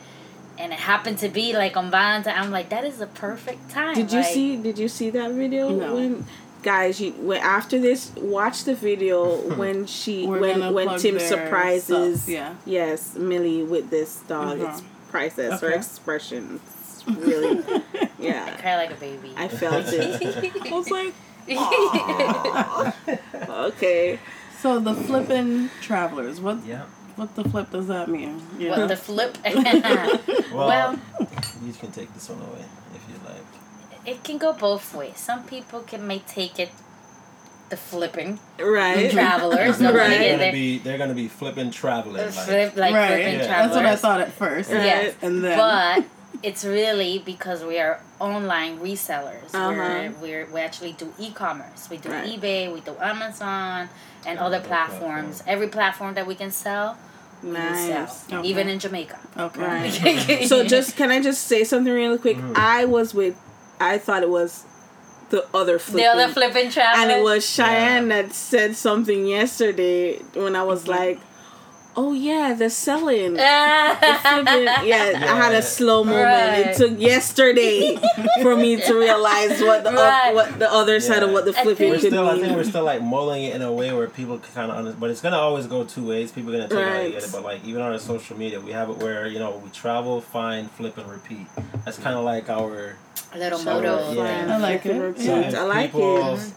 [0.59, 2.35] And it happened to be like on Valentine.
[2.37, 3.95] I'm like, that is the perfect time.
[3.95, 4.55] Did you like- see?
[4.57, 5.69] Did you see that video?
[5.69, 5.95] No.
[5.95, 6.25] When
[6.61, 12.23] guys, you when after this, watch the video when she We're when when Tim surprises
[12.23, 12.55] stuff, yeah.
[12.65, 14.59] yes Millie with this dog.
[14.59, 14.71] Uh-huh.
[14.73, 15.61] It's priceless.
[15.61, 15.77] Her Okay.
[15.77, 17.63] expression, it's really
[17.95, 18.57] I yeah.
[18.57, 19.33] cry like a baby.
[19.37, 20.21] I felt it.
[20.67, 21.13] I was like,
[23.49, 24.19] Okay.
[24.59, 26.41] so the flippin' travelers.
[26.41, 26.83] What Yeah.
[27.19, 28.39] What the flip does that mean?
[28.69, 29.37] what the flip?
[30.53, 30.99] Well, well,
[31.65, 33.45] you can take this one away if you like.
[34.11, 35.17] it can go both ways.
[35.19, 36.71] Some people can may take it
[37.69, 39.11] the flipping Right.
[39.11, 39.79] travelers.
[39.85, 40.09] No Right.
[40.09, 40.09] right.
[40.19, 42.15] They're gonna be they're gonna be flipping traveling.
[42.25, 43.07] Like, flip like right.
[43.13, 43.47] flipping Yeah.
[43.47, 43.73] travelers.
[43.73, 44.71] That's what I thought at first.
[44.71, 44.85] Right.
[44.85, 46.05] Yes, And then but
[46.41, 49.53] it's really because we are online resellers.
[49.53, 49.73] Uh-huh.
[49.75, 51.89] We're, we're we actually do e-commerce.
[51.91, 52.25] We do Right.
[52.31, 52.73] eBay.
[52.73, 53.89] We do Amazon
[54.25, 54.99] and other other platforms.
[55.01, 55.43] platforms.
[55.45, 56.97] Every platform that we can sell.
[57.41, 58.31] Nice.
[58.31, 58.47] Okay.
[58.47, 59.19] Even in Jamaica.
[59.37, 59.61] okay.
[59.61, 60.43] Right.
[60.47, 62.37] So just can I just say something really quick?
[62.37, 62.55] Mm.
[62.55, 63.35] I was with,
[63.79, 64.65] I thought it was,
[65.29, 66.07] the other the flipping.
[66.07, 67.01] other flipping travelers.
[67.03, 71.19] and it was Cheyenne that said something yesterday when I was like,
[71.99, 76.23] "Oh yeah, they're selling." Flipping- yeah, I had a slow moment.
[76.25, 76.67] Right.
[76.67, 77.97] It took yesterday
[78.43, 80.29] for me to realize what the Right.
[80.29, 82.63] oth- what the other side of what the I flipping could still, I think we're
[82.63, 85.21] still like mulling it in a way where people can kind of understand, but it's
[85.21, 86.31] gonna always go two ways.
[86.31, 87.11] People are gonna take it Right.
[87.11, 89.51] get it, but like even on our social media, we have it where you know
[89.63, 91.47] we travel, find, flip, and repeat.
[91.85, 92.95] That's kind of like our
[93.33, 94.13] a little motto.
[94.13, 94.55] Yeah.
[94.55, 95.17] I like it.
[95.19, 95.61] So Yeah.
[95.61, 96.53] I like people, it.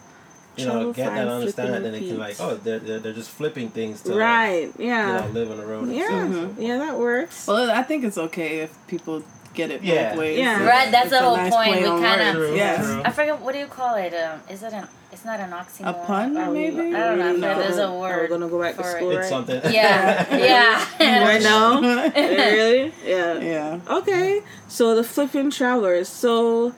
[0.55, 2.79] You know, get that, find, understand flip, that, and then they can like, oh, they're,
[2.79, 4.71] they're, they're just flipping things to Right?
[4.77, 5.21] you Yeah.
[5.21, 5.83] know, live on the road.
[5.87, 6.05] and Yeah.
[6.07, 6.55] stuff, Mhm.
[6.59, 7.47] Yeah, that works.
[7.47, 9.23] Well, I think it's okay if people
[9.55, 10.09] get it Yeah.
[10.11, 10.37] both ways.
[10.39, 10.63] Yeah.
[10.65, 11.75] Right, that's It's the a whole nice point.
[11.75, 12.31] We kinda- words.
[12.33, 13.01] True, Yes.
[13.05, 14.13] I forget what do you call it?
[14.13, 14.87] Um, is it an?
[15.11, 15.89] It's not an oxymoron.
[15.89, 16.95] A pun, Are maybe?
[16.95, 17.33] I don't know.
[17.35, 17.59] No.
[17.59, 18.95] There's a Are We're gonna go back to for it.
[18.97, 19.29] school, It's right?
[19.29, 19.61] something.
[19.71, 21.23] Yeah, yeah.
[21.27, 21.79] right now.
[22.15, 22.91] really?
[23.05, 23.33] Yeah.
[23.39, 23.79] yeah.
[23.89, 24.41] Okay.
[24.67, 26.09] So the flipping travelers.
[26.09, 26.73] So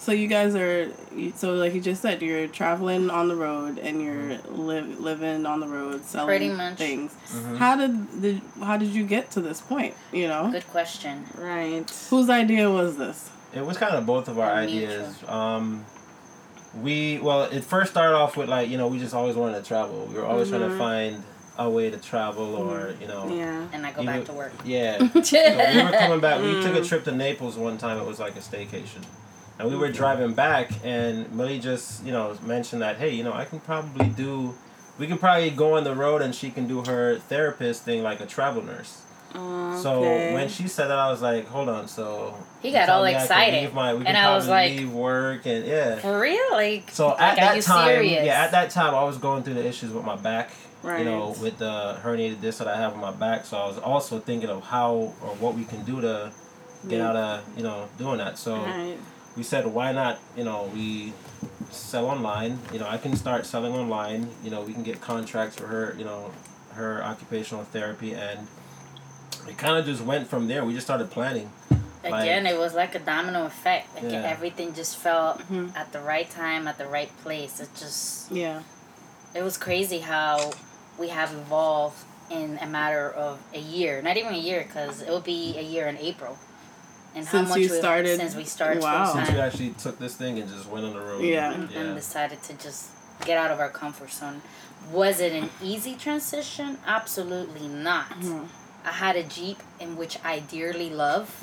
[0.00, 0.90] So you guys are
[1.36, 5.60] so like you just said you're traveling on the road and you're live, living on
[5.60, 6.78] the road selling Pretty much.
[6.78, 7.12] things.
[7.28, 7.56] Mm-hmm.
[7.56, 9.94] How did the how did you get to this point?
[10.10, 11.26] You know, Good question.
[11.36, 11.84] Right.
[12.08, 13.30] whose idea was this?
[13.54, 15.22] It was kind of both of our ideas.
[15.28, 15.84] Um,
[16.80, 19.68] we well, it first started off with like you know we just always wanted to
[19.68, 20.06] travel.
[20.06, 21.22] We were always trying to find
[21.58, 23.66] a way to travel or you know Yeah.
[23.74, 24.52] And I go You back know- to work.
[24.64, 24.96] yeah.
[25.22, 26.40] so we were coming back.
[26.42, 27.98] We took a trip to Naples one time.
[27.98, 29.04] It was like a staycation.
[29.60, 33.34] And we were driving back, and Millie just, you know, mentioned that, hey, you know,
[33.34, 34.54] I can probably do,
[34.98, 38.20] we can probably go on the road and she can do her therapist thing like
[38.20, 39.02] a travel nurse.
[39.34, 39.38] So
[40.02, 40.32] Okay.
[40.32, 41.88] when she said that, I was like, hold on.
[41.88, 43.74] So He got all me I excited.
[43.74, 45.96] my- we And I was like- leave work and yeah.
[45.96, 46.40] For real?
[46.52, 48.24] Like, So like, at are that you time, serious?
[48.24, 50.50] yeah, at that time, I was going through the issues with my back.
[50.82, 51.00] Right.
[51.00, 53.44] You know, with the herniated disc that I have on my back.
[53.44, 56.30] So I was also thinking of how or what we can do to
[56.88, 58.38] get out of you know doing that.
[58.38, 58.96] So Right.
[59.36, 60.18] We said, why not?
[60.36, 61.12] You know, we
[61.70, 62.58] sell online.
[62.72, 64.28] You know, I can start selling online.
[64.44, 65.94] You know, we can get contracts for her.
[65.98, 66.30] You know,
[66.72, 68.46] her occupational therapy, and
[69.48, 70.64] it kind of just went from there.
[70.64, 71.50] We just started planning.
[72.02, 73.94] Again, it was like a domino effect.
[73.94, 74.22] Like Yeah.
[74.22, 75.76] everything just fell Mm-hmm.
[75.76, 77.60] at the right time, at the right place.
[77.60, 78.62] It just, Yeah.
[79.34, 80.52] it was crazy how
[80.98, 81.98] we have evolved
[82.30, 84.00] in a matter of a year.
[84.00, 86.38] Not even a year, because it will be a year in April.
[87.14, 89.12] And Since you we've- started- since we started Wow.
[89.12, 91.22] Since time we actually took this thing and just went on the road.
[91.24, 91.52] Yeah.
[91.52, 91.80] and, Yeah.
[91.80, 92.86] and decided to just
[93.24, 94.42] get out of our comfort zone.
[94.92, 96.78] Was it an easy transition?
[96.86, 98.10] Absolutely not.
[98.20, 98.44] Mm-hmm.
[98.86, 101.28] I had a Jeep in which I dearly love.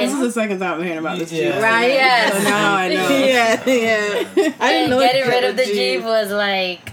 [0.00, 1.30] This is the second time I'm hearing about this.
[1.32, 1.52] Yeah.
[1.52, 1.62] Jeep.
[1.62, 1.90] Right.
[1.90, 2.32] Yes.
[2.32, 3.08] So now I know.
[3.08, 3.62] yeah.
[3.66, 4.52] Yeah.
[4.60, 6.92] I didn't know getting rid of a the Jeep was like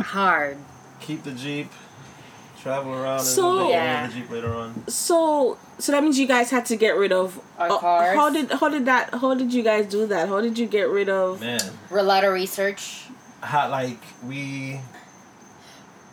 [0.00, 0.58] hard.
[1.00, 1.70] Keep the Jeep.
[2.68, 4.06] Travel around and So- Yeah.
[4.06, 4.84] the Jeep later on.
[4.88, 8.16] So, so that means you guys had to get rid of Our uh, cars.
[8.16, 9.14] How did how did that?
[9.22, 10.28] How did you guys do that?
[10.28, 11.40] How did you get rid of?
[11.40, 13.04] Man, A lot of research.
[13.40, 14.80] how like we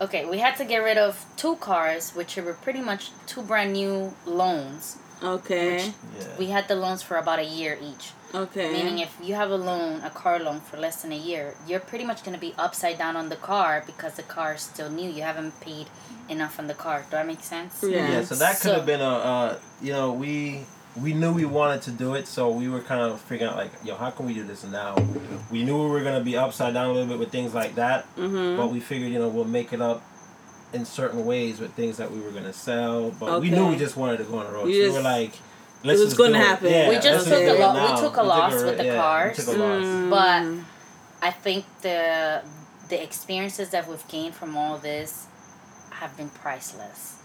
[0.02, 3.72] Okay, we had to get rid of two cars, which were pretty much two brand
[3.74, 4.98] new loans.
[5.24, 5.94] Okay.
[6.20, 6.26] yeah.
[6.38, 8.12] We had the loans for about a year each.
[8.34, 8.74] Okay.
[8.74, 11.80] Meaning, if you have a loan, a car loan for less than a year, you're
[11.80, 14.90] pretty much going to be upside down on the car because the car is still
[14.90, 15.10] new.
[15.10, 15.88] You haven't paid
[16.28, 17.02] enough on the car.
[17.04, 17.82] Do that make sense?
[17.84, 18.12] Yeah.
[18.12, 20.66] Yeah, so that could So- have been a, uh, you know, we
[20.98, 23.72] we knew we wanted to do it, so we were kind of figuring out like,
[23.84, 24.96] yo, how can we do this now?
[25.52, 28.06] We knew we were gonna be upside down a little bit with things like that,
[28.16, 28.56] Mm-hmm.
[28.56, 30.02] but we figured, you know, we'll make it up
[30.72, 33.12] in certain ways with things that we were gonna sell.
[33.12, 34.68] But we knew we just wanted to go on the road.
[34.70, 35.34] You so we just- were like,
[35.86, 36.69] let's was gonna happen.
[36.71, 38.91] Yeah, We just took a it lo- we took a loss ri- with the yeah,
[38.93, 39.38] we cars.
[39.38, 39.84] took a loss.
[39.86, 40.10] Mm.
[40.10, 42.41] But I think the
[42.89, 45.28] the experiences that we've gained from all this
[45.91, 47.15] have been priceless.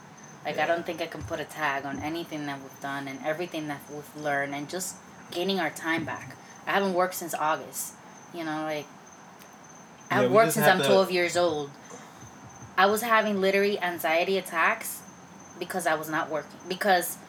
[0.44, 3.18] Like I don't think I can put a tag on anything that we've done and
[3.26, 4.96] everything that we've learned and just
[5.30, 6.36] gaining our time back.
[6.66, 7.94] I haven't worked since August.
[8.32, 8.86] You know, like
[10.10, 11.70] I've we worked since have I'm to- 12 years old.
[12.78, 15.02] I was having literally anxiety attacks
[15.58, 17.18] because I was not working because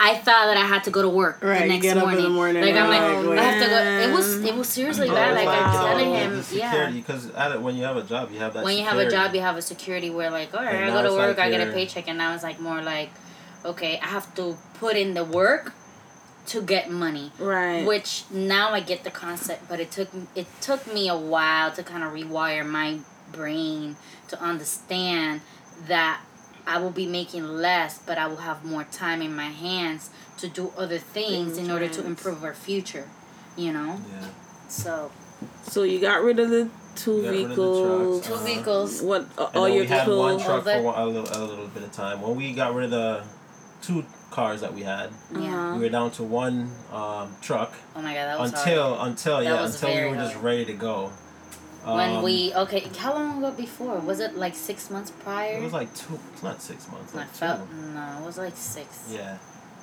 [0.00, 2.08] I thought that I had to go to work Right, the next get up in
[2.10, 2.22] morning.
[2.24, 4.08] the morning Like I'm like, and I have to go.
[4.08, 5.34] It was it was seriously Oh, bad.
[5.34, 6.70] Like like, I'm you know, telling him, yeah.
[6.70, 8.64] security, because when you have a job, you have that.
[8.64, 9.16] When you have a security.
[9.28, 11.46] job, you have a security where like, all right, And I go to work, like
[11.46, 13.10] I get a paycheck, and now it's like more like,
[13.64, 15.72] okay, I have to put in the work
[16.46, 17.32] to get money.
[17.38, 17.84] Right.
[17.86, 21.82] Which now I get the concept, but it took it took me a while to
[21.82, 22.98] kind of rewire my
[23.32, 23.96] brain
[24.28, 25.40] to understand
[25.86, 26.20] that
[26.68, 30.48] I will be making less, but I will have more time in my hands to
[30.48, 32.10] do other things in order to Right.
[32.10, 33.06] improve our future.
[33.56, 34.28] You know, Yeah.
[34.68, 35.10] so
[35.62, 38.20] So you got rid of the two Got rid of the vehicles.
[38.20, 38.26] trucks.
[38.28, 38.44] two Uh-huh.
[38.44, 39.02] vehicles.
[39.02, 41.42] What uh, And all then your we had one truck that- for one, a, little,
[41.42, 42.20] a little bit of time.
[42.20, 43.22] When we got rid of the
[43.82, 45.38] two cars that we had, Yeah.
[45.40, 45.74] Uh-huh.
[45.76, 48.68] we were down to one um, truck Oh my god, that was hard.
[48.68, 50.44] until until That yeah was until we very were just hard.
[50.44, 51.10] ready to go.
[51.94, 53.96] When Um, we okay, how long ago before?
[53.98, 55.58] Was it like six months prior?
[55.58, 56.18] it was like two.
[56.32, 57.14] It's not six months.
[57.14, 57.76] I Like felt two.
[57.94, 58.88] no, it was like six.
[59.10, 59.36] Yeah.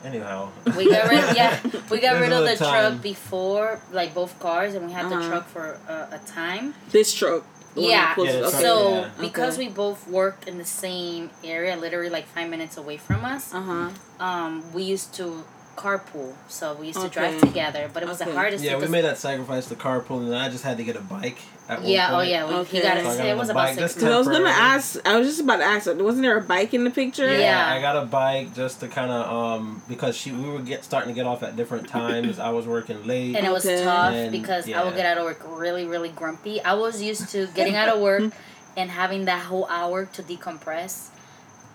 [0.03, 0.49] Anyhow.
[0.77, 2.91] We got rid, yeah, we got rid of the time.
[2.93, 5.29] truck before, like both cars, and we had the Uh-huh.
[5.29, 6.75] truck for a, a time.
[6.91, 7.43] This truck.
[7.75, 8.13] Yeah.
[8.17, 9.09] Yeah, the truck, So yeah.
[9.19, 9.67] because Okay.
[9.67, 13.61] we both worked in the same area, literally like five minutes away from us, Uh
[13.61, 13.89] huh.
[14.23, 15.43] um, we used to
[15.75, 16.33] carpool.
[16.47, 18.31] So we used to drive together, but it was Okay.
[18.31, 18.63] the hardest.
[18.63, 21.01] Yeah, we made that sacrifice to carpool, and then I just had to get a
[21.01, 21.37] bike.
[21.67, 22.09] At one Yeah.
[22.17, 22.47] Oh yeah.
[22.47, 22.77] We, Okay.
[22.77, 24.17] He got So I got It on was the about bike, six just Because I
[24.19, 24.97] was gonna ask.
[25.07, 25.87] I was just about to ask.
[25.87, 27.37] Wasn't there a bike in the picture?
[27.39, 27.67] Yeah.
[27.73, 31.09] I got a bike just to kind of um because she we were get starting
[31.09, 32.37] to get off at different times.
[32.39, 33.35] I was working late.
[33.35, 33.83] and it was Okay.
[33.83, 36.61] tough And, because I would get out of work really, really grumpy.
[36.63, 38.31] I was used to getting out of work
[38.77, 41.07] and having that whole hour to decompress.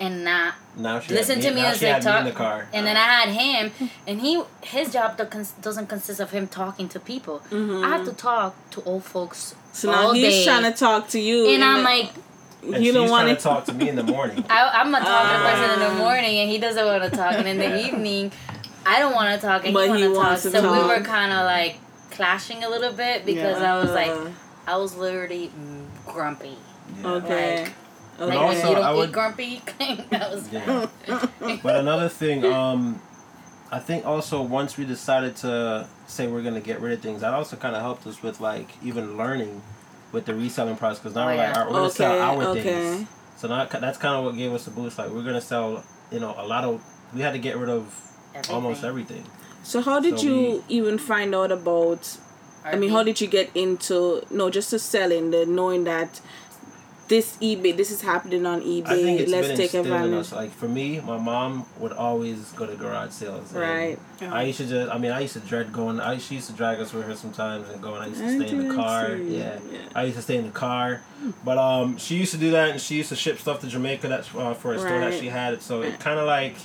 [0.00, 2.24] And not Now she listen had to me, now she music, had me talk, in
[2.26, 2.68] the car.
[2.72, 3.72] and then I had him,
[4.06, 5.16] and he his job
[5.60, 7.42] doesn't consist of him talking to people.
[7.52, 11.08] I have to talk to old folks So all now he's day, trying to talk
[11.08, 12.10] to you, and I'm like,
[12.62, 14.44] and you don't want to to talk to me in the morning.
[14.50, 15.88] I, I'm a talking person in Ah.
[15.90, 18.32] the morning, and he doesn't want to talk, and in the evening,
[18.86, 20.24] I don't want to talk, and But he, he want to talk.
[20.24, 21.76] wants to So we were kind of like
[22.10, 23.74] clashing a little bit because Yeah.
[23.74, 24.12] I was like,
[24.66, 25.50] I was literally
[26.06, 26.56] grumpy.
[27.04, 27.72] okay, Like
[28.20, 28.28] okay.
[28.28, 29.62] when also, you don't I eat would- grumpy,
[30.10, 30.88] that was Yeah.
[31.62, 33.00] but another thing, um,
[33.72, 37.32] I think also once we decided to say we're gonna get rid of things, that
[37.34, 39.62] also kind of helped us with like even learning
[40.12, 40.98] with the reselling process.
[41.00, 42.62] Because now Oh, we're like, all right, we're gonna sell our okay.
[42.62, 43.08] things.
[43.36, 44.98] So now that's kind of what gave us a boost.
[44.98, 46.82] Like we're gonna sell, you know, a lot of.
[47.14, 47.94] We had to get rid of
[48.34, 48.54] everything.
[48.54, 49.24] almost everything.
[49.62, 52.18] So how did So you even find out about?
[52.64, 56.20] I mean, how did you get into no just to selling the knowing that
[57.10, 58.86] this eBay this is happening on eBay.
[58.88, 60.20] I think it's Let's been take instilled in advantage.
[60.20, 60.32] us.
[60.32, 63.50] Like for me, my mom would always go to garage sales.
[63.52, 63.98] and Right.
[64.22, 64.90] I used to just.
[64.94, 65.98] I mean, I used to dread going.
[66.00, 67.94] I she used to drag us with her sometimes and go.
[67.96, 69.16] And I used to I stay in the car.
[69.16, 69.58] Yeah.
[69.70, 69.78] Yeah.
[69.94, 71.02] I used to stay in the car.
[71.44, 74.08] But um, she used to do that, and she used to ship stuff to Jamaica.
[74.08, 75.60] That's uh, for a store that she had.
[75.62, 76.56] So it kind of like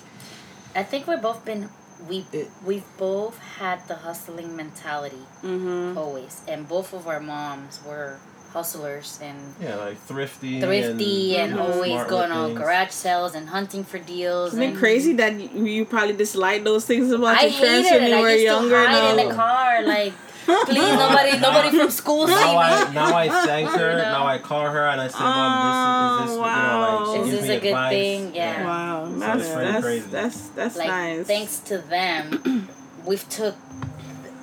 [0.75, 1.69] I think we've both been
[2.08, 5.97] we It- we've both had the hustling mentality Mm-hmm.
[5.97, 8.19] always, and both of our moms were
[8.59, 11.59] hustlers and yeah, like thrifty, thrifty and, Mhm.
[11.61, 12.59] always going on things.
[12.59, 14.53] garage sales and hunting for deals.
[14.53, 18.03] Isn't it crazy that you, you probably dislike those things about I your parents when
[18.03, 18.09] it.
[18.09, 18.81] you were I used younger?
[18.83, 19.27] to hide in now?
[19.29, 20.13] the car, like
[20.45, 22.57] please, nobody, nobody from school see Now me.
[22.57, 23.91] I now I thank her.
[23.91, 24.15] You know?
[24.17, 27.23] Now I call her and I say, Mom, this is, is this Oh, you know
[27.25, 27.91] like Is this a good advice.
[27.91, 28.35] thing?
[28.35, 28.63] Yeah.
[28.65, 29.05] Wow.
[29.11, 30.07] So That's it's pretty that's, crazy.
[30.11, 31.25] that's that's like nice.
[31.27, 32.69] thanks to them,
[33.05, 33.55] we've took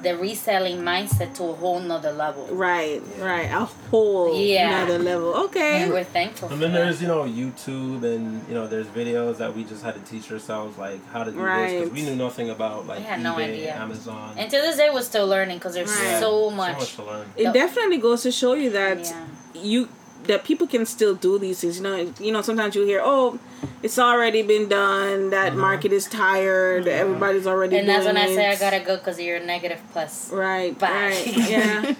[0.02, 2.46] the reselling mindset to a whole nother level.
[2.50, 3.50] Right, right.
[3.50, 4.82] A whole Yeah.
[4.82, 5.34] another level.
[5.44, 5.82] Okay.
[5.84, 6.48] And we're thankful.
[6.48, 6.78] And for then that.
[6.84, 10.30] there's you know YouTube and you know there's videos that we just had to teach
[10.32, 13.22] ourselves like how to do this because we knew nothing about like We had eBay,
[13.22, 13.74] no idea.
[13.76, 14.34] Amazon.
[14.36, 16.18] And to this day, we're still learning because there's Right.
[16.20, 16.78] so So much.
[16.78, 17.26] much to learn.
[17.36, 17.54] It Yep.
[17.54, 19.24] definitely goes to show you that Yeah.
[19.54, 19.88] you
[20.24, 21.78] that people can still do these things.
[21.78, 22.42] You know, you know.
[22.42, 23.38] Sometimes you hear, "Oh,
[23.82, 25.30] it's already been done.
[25.30, 25.60] That mm-hmm.
[25.60, 26.84] market is tired.
[26.84, 27.00] Mm-hmm.
[27.00, 29.80] Everybody's already." And that's doing when I say I gotta go because you're a negative
[29.92, 30.30] plus.
[30.30, 30.88] Right, Bye.
[30.90, 31.94] right, yeah,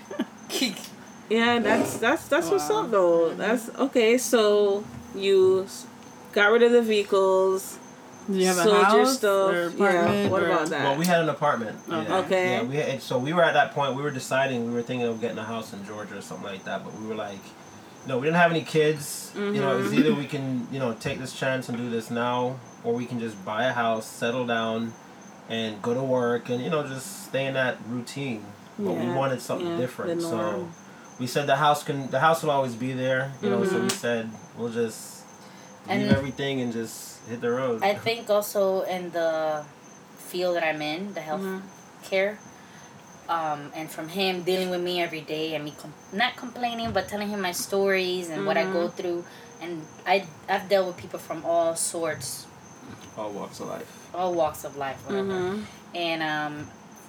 [1.31, 1.59] yeah.
[1.59, 3.31] That's that's that's what's up though.
[3.31, 3.39] Mm-hmm.
[3.39, 4.19] That's okay.
[4.19, 5.67] So you
[6.33, 7.79] got rid of the vehicles.
[8.31, 9.53] Do you have a sold your house stuff.
[9.53, 9.67] or Yeah.
[9.67, 10.31] apartment?
[10.31, 10.85] What or- about that?
[10.85, 11.77] Well, we had an apartment.
[11.89, 12.09] Okay.
[12.09, 12.17] Yeah.
[12.19, 12.51] Okay.
[12.53, 13.97] Yeah, we had, so we were at that point.
[13.97, 14.67] We were deciding.
[14.67, 16.85] We were thinking of getting a house in Georgia or something like that.
[16.85, 17.41] But we were like,
[18.07, 19.33] no, we didn't have any kids.
[19.35, 19.85] You know, Mm-hmm.
[19.87, 23.07] it's either we can you know take this chance and do this now, or we
[23.07, 24.93] can just buy a house, settle down,
[25.49, 28.45] and go to work, and you know just stay in that routine.
[28.79, 30.23] But we wanted something yeah, different.
[30.23, 30.69] So
[31.21, 33.33] we said the house can the house will always be there.
[33.43, 33.83] You know, so Mm-hmm.
[33.85, 35.23] we said we'll just
[35.89, 37.83] leave And- everything and just hit the road.
[37.83, 39.65] I think also in the
[40.19, 41.63] field that I'm in, the health Mhm.
[42.03, 42.39] care,
[43.33, 47.09] um, and from him dealing with me every day and me com- not complaining but
[47.09, 48.97] telling him my stories and what I go Mm-hmm.
[48.99, 49.25] through,
[49.63, 49.73] and
[50.07, 50.17] I
[50.53, 52.47] I've dealt with people from all sorts,
[53.17, 53.91] All walks of life.
[54.15, 55.65] all walks of life, whatever, Mhm.
[55.95, 56.55] and um,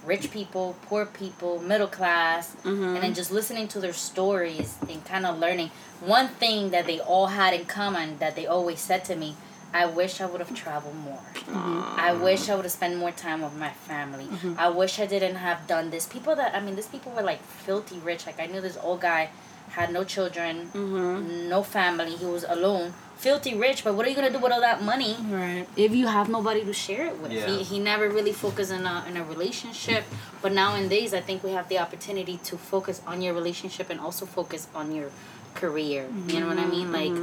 [0.05, 2.93] rich people, poor people, middle class, Mhm.
[2.95, 5.69] and then just listening to their stories and kind of learning
[6.17, 9.36] one thing that they all had in common that they always said to me
[9.73, 11.99] i wish i would have traveled more mm-hmm.
[11.99, 14.53] i wish i would have spent more time with my family mm-hmm.
[14.57, 17.41] i wish i didn't have done this people that i mean these people were like
[17.41, 19.29] filthy rich like i knew this old guy
[19.69, 21.49] had no children mm-hmm.
[21.49, 24.62] no family he was alone filthy rich but what are you gonna do with all
[24.62, 25.65] that money Right.
[25.75, 27.31] if you have nobody to share it with.
[27.31, 27.47] Yeah.
[27.47, 30.03] He, he never really focused in a, in a relationship.
[30.41, 34.25] But nowadays, I think we have the opportunity to focus on your relationship and also
[34.25, 35.09] focus on your
[35.55, 36.07] career.
[36.27, 36.91] You know what I mean?
[36.91, 37.13] Like,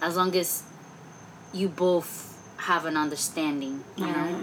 [0.00, 0.62] as long as
[1.52, 4.40] you both have an understanding, you know?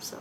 [0.00, 0.18] So,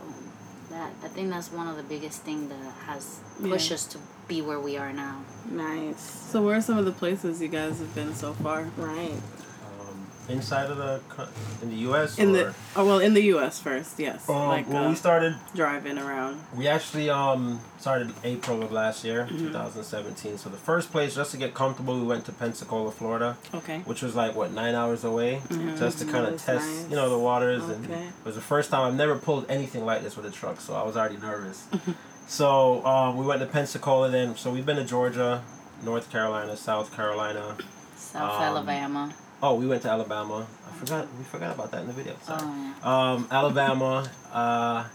[0.69, 3.75] that I think that's one of the biggest things that has pushed Yeah.
[3.75, 5.21] us to be where we are now.
[5.49, 5.99] Nice.
[6.31, 8.69] So where are some of the places you guys have been so far?
[8.77, 9.19] Right.
[10.29, 11.01] Inside of the
[11.61, 12.17] in the U.S.
[12.17, 12.31] In or?
[12.31, 13.59] the oh well, in the U.S.
[13.59, 14.29] first, yes.
[14.29, 15.35] Um, like well, uh, we started.
[15.53, 16.39] driving around.
[16.55, 19.47] We actually um started April of last year, Mm-hmm.
[19.47, 20.37] 2017.
[20.37, 23.79] So the first place, just to get comfortable, we went to Pensacola, Florida, Okay.
[23.79, 25.41] which was like what nine hours away,
[25.77, 26.89] just to kind of test, nice.
[26.89, 27.63] you know, the waters.
[27.67, 28.05] And Okay.
[28.07, 30.73] it was the first time I've never pulled anything like this with a truck, so
[30.73, 31.67] I was already nervous.
[32.27, 34.37] so um, we went to Pensacola then.
[34.37, 35.43] So we've been to Georgia,
[35.83, 37.57] North Carolina, South Carolina.
[37.97, 39.13] South Um, Alabama.
[39.45, 40.47] Oh, we went to Alabama.
[40.67, 41.05] I forgot.
[41.17, 42.15] We forgot about that in the video.
[42.23, 42.41] Sorry.
[42.81, 44.85] Oh, Um, Alabama, uh,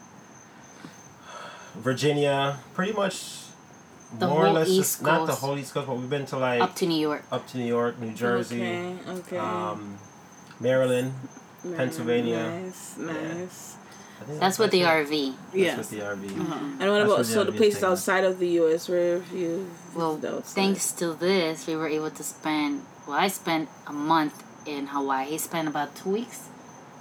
[1.77, 3.43] Virginia, pretty much
[4.19, 5.41] The more or whole less East just, not the Coast.
[5.43, 7.25] whole East Coast, but we've been to like up to New York.
[7.31, 8.97] up to New York, New Jersey, Okay.
[9.19, 9.37] Okay.
[9.39, 9.99] um,
[10.61, 11.13] Maryland,
[11.77, 12.49] Pennsylvania.
[12.65, 13.77] Nice, nice.
[14.21, 15.07] I think That's with the right.
[15.07, 15.35] RV.
[15.53, 15.77] That's Yes.
[15.79, 16.27] with the RV.
[16.81, 18.89] And what about what the so the RV is places outside of the U.S.
[18.89, 20.55] where you Well, visited outside?
[20.55, 22.83] thanks to this, we were able to spend.
[23.09, 25.31] Well, I spent a month in Hawaii.
[25.31, 26.51] He spent about two weeks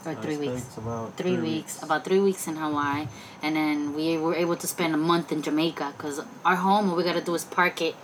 [0.05, 0.77] or three weeks.
[0.77, 3.07] About Three weeks, about three weeks in Hawaii,
[3.43, 6.95] and then we were able to spend a month in Jamaica because our home, all
[6.95, 7.95] we gotta do is park it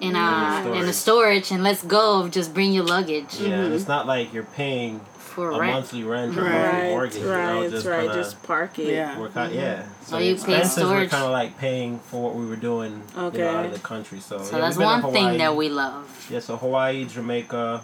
[0.00, 0.80] in uh Yeah.
[0.80, 2.28] in the storage and let's go.
[2.28, 5.72] Just bring your luggage Yeah, and it's not like you're paying for a rent.
[5.72, 7.16] monthly rent or Right, monthly right, mortgage.
[7.16, 8.12] you know, right, just right.
[8.12, 8.86] Just park it.
[8.94, 9.18] Yeah.
[9.18, 9.52] work out.
[9.52, 9.82] Yeah.
[10.06, 11.10] So Oh, you pay expenses were storage.
[11.10, 14.20] kind of like paying for what we were doing, you know, out of the country.
[14.20, 16.04] So, So yeah, that's we've been to one thing that we love.
[16.30, 17.82] Yeah, so Hawaii, Jamaica,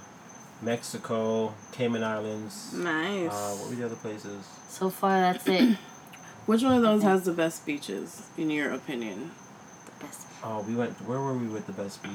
[0.63, 2.73] Mexico, Cayman Islands.
[2.75, 3.33] Nice.
[3.33, 4.45] Uh, what were the other places?
[4.69, 5.77] So far, that's it.
[6.47, 9.31] Which one of those has the best beaches, in your opinion?
[9.87, 10.27] The best.
[10.43, 10.93] Oh, we went.
[11.07, 12.13] Where were we with the best beach?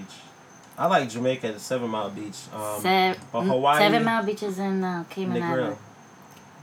[0.78, 2.36] I like Jamaica, the Seven Mile Beach.
[2.54, 5.44] Um, Se- but Hawaii- Seven Mile Beaches in uh, Cayman Negril.
[5.64, 5.78] Island.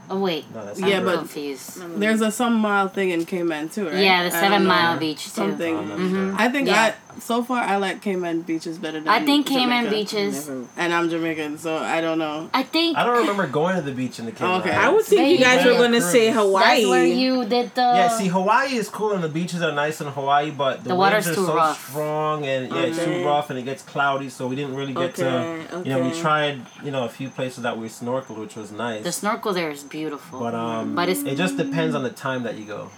[0.09, 1.81] Oh wait, No, that's I'm Yeah, but- confused.
[1.99, 3.95] There's a some mile thing in Cayman too, right?
[4.03, 4.67] Yeah, the Seven don't know.
[4.67, 5.29] Mile Beach too.
[5.29, 5.75] Something.
[5.75, 6.09] Oh, I'm not Mhm.
[6.11, 6.35] sure.
[6.45, 6.93] I think Yeah.
[7.15, 9.89] I so far I like Cayman beaches better than I think Cayman Jamaica.
[9.91, 10.47] Beaches.
[10.47, 12.49] Never- And I'm Jamaican, so I don't know.
[12.53, 14.71] I think I don't remember going to the beach in the Cayman Okay.
[14.71, 15.43] I would think you Maybe.
[15.43, 16.63] guys were gonna say Hawaii.
[16.81, 17.81] that's where you did the.
[17.81, 20.95] Yeah, see, Hawaii is cool and the beaches are nice in Hawaii, but the, The
[20.95, 21.89] waves water's are too so rough.
[21.89, 25.19] strong and yeah, it's too rough and it gets cloudy, so we didn't really get
[25.19, 25.77] Okay, to.
[25.83, 29.03] You know, we tried you know a few places that we snorkeled, which was nice.
[29.03, 30.39] the snorkel there is beautiful.
[30.39, 32.89] but um, But it's- it just depends on the time that you go.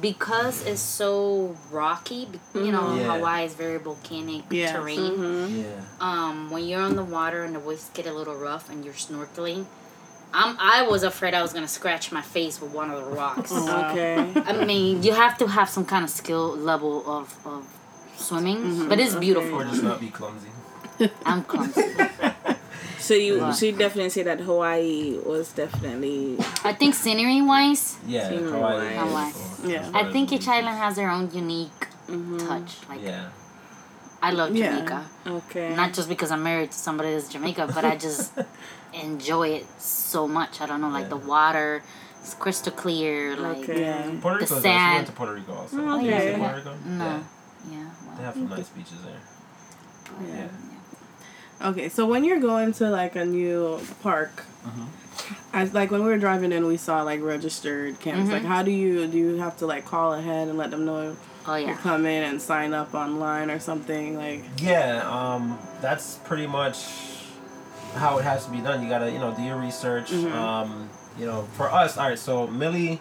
[0.00, 2.28] Because it's so rocky.
[2.54, 2.98] You know, Mhm.
[2.98, 3.12] Yeah.
[3.16, 4.72] Hawaii is very volcanic Yes.
[4.72, 5.12] terrain.
[5.18, 5.64] Mhm.
[5.64, 5.66] Yeah.
[6.00, 8.94] Um, when you're on the water and the waves get a little rough and you're
[8.94, 9.66] snorkeling,
[10.32, 13.50] I'm I was afraid I was gonna scratch my face with one of the rocks.
[13.82, 14.16] Okay.
[14.50, 17.64] I mean, you have to have some kind of skill level of, of
[18.16, 19.60] swimming, but it's beautiful.
[19.60, 20.48] Or just not be clumsy.
[21.24, 21.82] I'm clumsy.
[23.00, 23.50] So you Wow.
[23.52, 28.78] so you definitely say that Hawaii was definitely I think scenery wise, Yeah, Scenery Hawaii.
[28.78, 28.92] wise.
[28.92, 29.72] is Hawaii.
[29.74, 29.90] Yeah.
[30.00, 32.38] I think each island has their own unique mm-hmm.
[32.46, 32.70] touch.
[32.88, 33.28] Like Yeah.
[34.22, 34.70] I love Yeah.
[34.76, 35.74] Jamaica, okay.
[35.74, 38.32] not just because I'm married to somebody that's Jamaica, but I just
[38.92, 40.60] enjoy it so much.
[40.60, 41.82] I don't know, like the water,
[42.20, 43.34] it's crystal clear.
[43.36, 43.80] Like Okay.
[43.80, 44.10] Yeah.
[44.20, 44.54] Puerto The Rico.
[44.56, 44.94] We sand.
[44.96, 45.76] went to Puerto Rico also.
[45.80, 46.36] Oh, You okay.
[46.36, 46.72] Puerto Rico?
[46.84, 47.22] no, Yeah.
[47.72, 49.20] yeah, They have some nice beaches there.
[50.28, 50.48] Yeah.
[51.62, 54.84] Okay, so when you're going to like a new park, Mm-hmm.
[55.54, 58.24] as like when we were driving in, we saw like registered camps.
[58.24, 58.32] Mm-hmm.
[58.32, 61.16] Like, how do you do you have to like call ahead and let them know
[61.46, 64.16] oh You come in and sign up online or something?
[64.18, 66.76] Like, Yeah, um, that's pretty much
[67.94, 68.82] how it has to be done.
[68.82, 70.12] You gotta, you know, do your research.
[70.12, 72.18] Um, you know, for us, all right.
[72.18, 73.00] So Millie,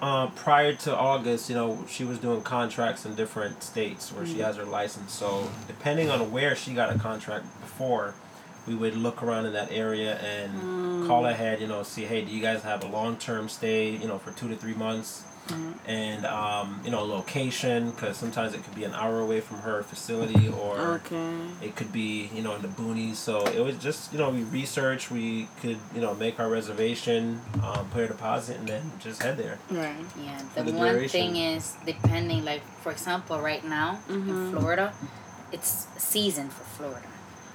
[0.00, 4.38] uh, prior to August, you know, she was doing contracts in different states where she
[4.38, 5.12] has her license.
[5.12, 8.14] So depending on where she got a contract before,
[8.66, 11.60] we would look around in that area and call ahead.
[11.60, 13.90] You know, see, hey, do you guys have a long term stay?
[13.90, 15.24] You know, for two to three months.
[15.86, 19.82] And um, you know location because sometimes it could be an hour away from her
[19.82, 21.36] facility or Okay.
[21.62, 24.42] it could be you know in the boonies so it was just you know we
[24.44, 29.22] research we could you know make our reservation um, put a deposit and then just
[29.22, 29.94] head there right?
[30.22, 31.32] Yeah, the, the one duration.
[31.32, 34.92] thing is depending, like for example, right now in Florida,
[35.52, 37.06] it's season for Florida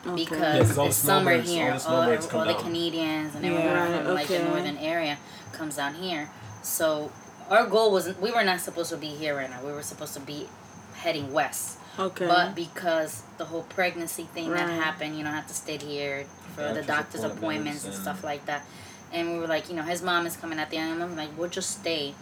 [0.07, 0.21] Okay.
[0.21, 1.71] Yeah, because 'cause all the it's summer here.
[1.87, 2.53] all the all, all the.
[2.61, 5.17] Canadians and everyone Right, from like the northern area
[5.51, 6.29] comes down here.
[6.61, 7.11] So
[7.49, 8.21] our goal wasn't.
[8.21, 9.63] We were not supposed to be here right now.
[9.63, 10.47] We were supposed to be
[10.95, 11.79] heading west.
[11.97, 12.27] Okay.
[12.27, 16.25] But because the whole pregnancy thing that happened, you know, I have to stay here
[16.55, 18.65] for the Doctor's doctor's appointments, appointments and and- stuff like that.
[19.13, 20.93] And we were like, you know, his mom is coming at the end.
[20.93, 22.13] And I'm like, we'll just stay.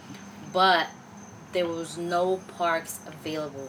[0.52, 0.88] But
[1.52, 3.68] there was no parks available.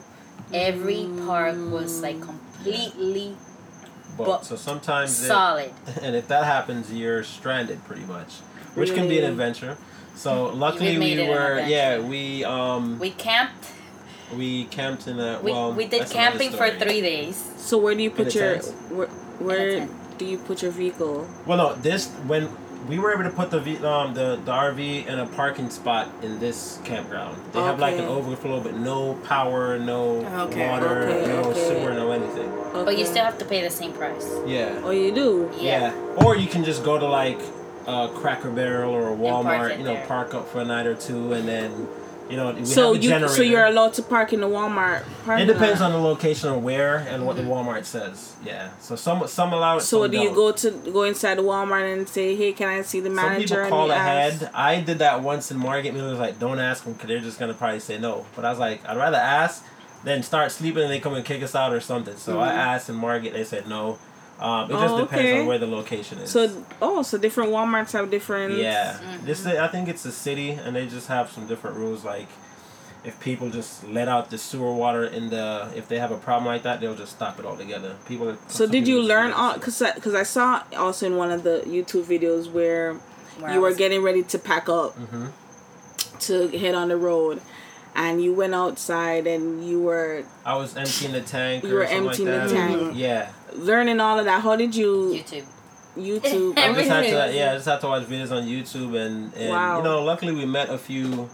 [0.53, 2.23] Every park was like mm.
[2.23, 3.35] completely
[4.17, 5.71] but, But so sometimes it, solid.
[6.01, 8.35] and if that happens you're stranded pretty much
[8.75, 9.77] which can be an adventure
[10.15, 13.65] so luckily made we were yeah we um We camped.
[14.35, 17.35] we camped in a We, well we did camping for three days.
[17.57, 18.65] so where do you put your tent.
[18.91, 19.07] where,
[19.39, 21.27] where do you put your vehicle?
[21.45, 22.47] Well, no, this when
[22.87, 26.07] we were able to put the v, um the, the RV in a parking spot
[26.21, 27.35] in this campground.
[27.51, 30.69] They have like an overflow, but no power, no Okay.
[30.69, 31.67] water, Okay, no okay.
[31.67, 32.49] sewer, no anything.
[32.49, 32.85] Okay.
[32.85, 34.27] But you still have to pay the same price.
[34.47, 34.79] Yeah.
[34.85, 35.51] Oh, you do.
[35.59, 35.91] Yeah.
[36.23, 37.41] Or you can just go to like
[37.87, 40.05] a Cracker Barrel or a Walmart, you know, there.
[40.07, 41.87] park up for a night or two, and then,
[42.29, 43.27] you know, we So have a you generator.
[43.35, 45.03] so you're allowed to park in the Walmart
[45.39, 45.91] It depends lot.
[45.91, 48.33] on the location of where and what the Walmart says.
[48.43, 48.69] Yeah.
[48.79, 49.81] So some some allow it.
[49.81, 50.35] So some do you don't.
[50.35, 53.57] go to go inside the Walmart and say, "Hey, can I see the manager?" Some
[53.57, 54.33] manager?" people call ahead.
[54.43, 54.51] ask?
[54.55, 57.39] I did that once, in Margaret Miller was like, "Don't ask them because they're just
[57.39, 59.63] gonna probably say no." But I was like, "I'd rather ask
[60.03, 62.57] than start sleeping and they come and kick us out or something." So I Mm-hmm.
[62.57, 63.99] asked, in Margaret they said no.
[64.39, 65.39] Um, it just Oh, depends okay.
[65.41, 66.29] on where the location is.
[66.29, 68.57] So oh, so different WalMarts have different.
[68.57, 69.25] yeah, Mm-hmm.
[69.25, 72.03] this I think it's a city, and they just have some different rules.
[72.03, 72.27] Like,
[73.05, 76.45] if people just let out the sewer water in the, if they have a problem
[76.47, 77.95] like that, they'll just stop it altogether.
[78.07, 78.35] People.
[78.47, 79.53] So did you learn all?
[79.59, 82.95] Cause, I- cause I saw also in one of the YouTube videos where
[83.39, 85.31] Where you were getting ready to pack up Mhm.
[86.21, 87.41] to head on the road,
[87.95, 91.63] and you went outside and you were I was emptying the tank.
[91.63, 92.49] You or were emptying like the that.
[92.49, 92.93] tank.
[92.95, 94.41] Yeah, learning all of that.
[94.41, 95.45] How did you YouTube.
[95.97, 96.57] YouTube?
[96.57, 97.07] I just had to.
[97.07, 97.37] Everything.
[97.37, 99.77] Yeah, I just had to watch videos on YouTube, and and Wow.
[99.77, 101.29] you know, luckily we met a few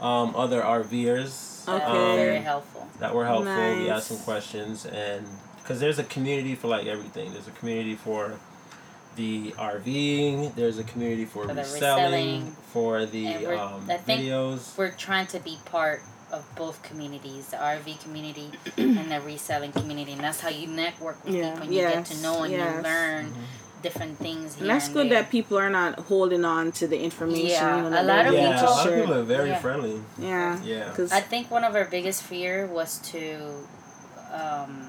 [0.00, 1.68] um, other RVers.
[1.68, 1.84] Okay.
[1.84, 2.86] um, Very helpful.
[3.00, 3.52] that were helpful.
[3.52, 5.26] We asked some questions, and
[5.62, 7.32] because there's a community for like everything.
[7.32, 8.38] There's a community for
[9.16, 10.54] the RVing.
[10.54, 12.56] There's a community for, For the reselling, reselling.
[12.72, 14.76] for the And we're- um, I think videos.
[14.78, 16.02] We're trying to be part
[16.32, 21.24] of both communities, the RV community and the reselling community, and that's how you network
[21.24, 21.50] with Yeah.
[21.50, 21.62] people.
[21.64, 22.76] And you get to know and Yes.
[22.76, 23.82] you learn Mm-hmm.
[23.82, 24.54] different things.
[24.56, 25.22] Here And that's and good there.
[25.22, 27.46] that people are not holding on to the information.
[27.48, 28.92] Yeah, you know, a that lot they're of yeah, willing a to people- lot of
[28.92, 29.00] share.
[29.00, 29.58] people are very Yeah.
[29.60, 30.00] friendly.
[30.18, 30.88] Yeah, Yeah.
[30.90, 33.38] because I think one of our biggest fear was to
[34.34, 34.88] um,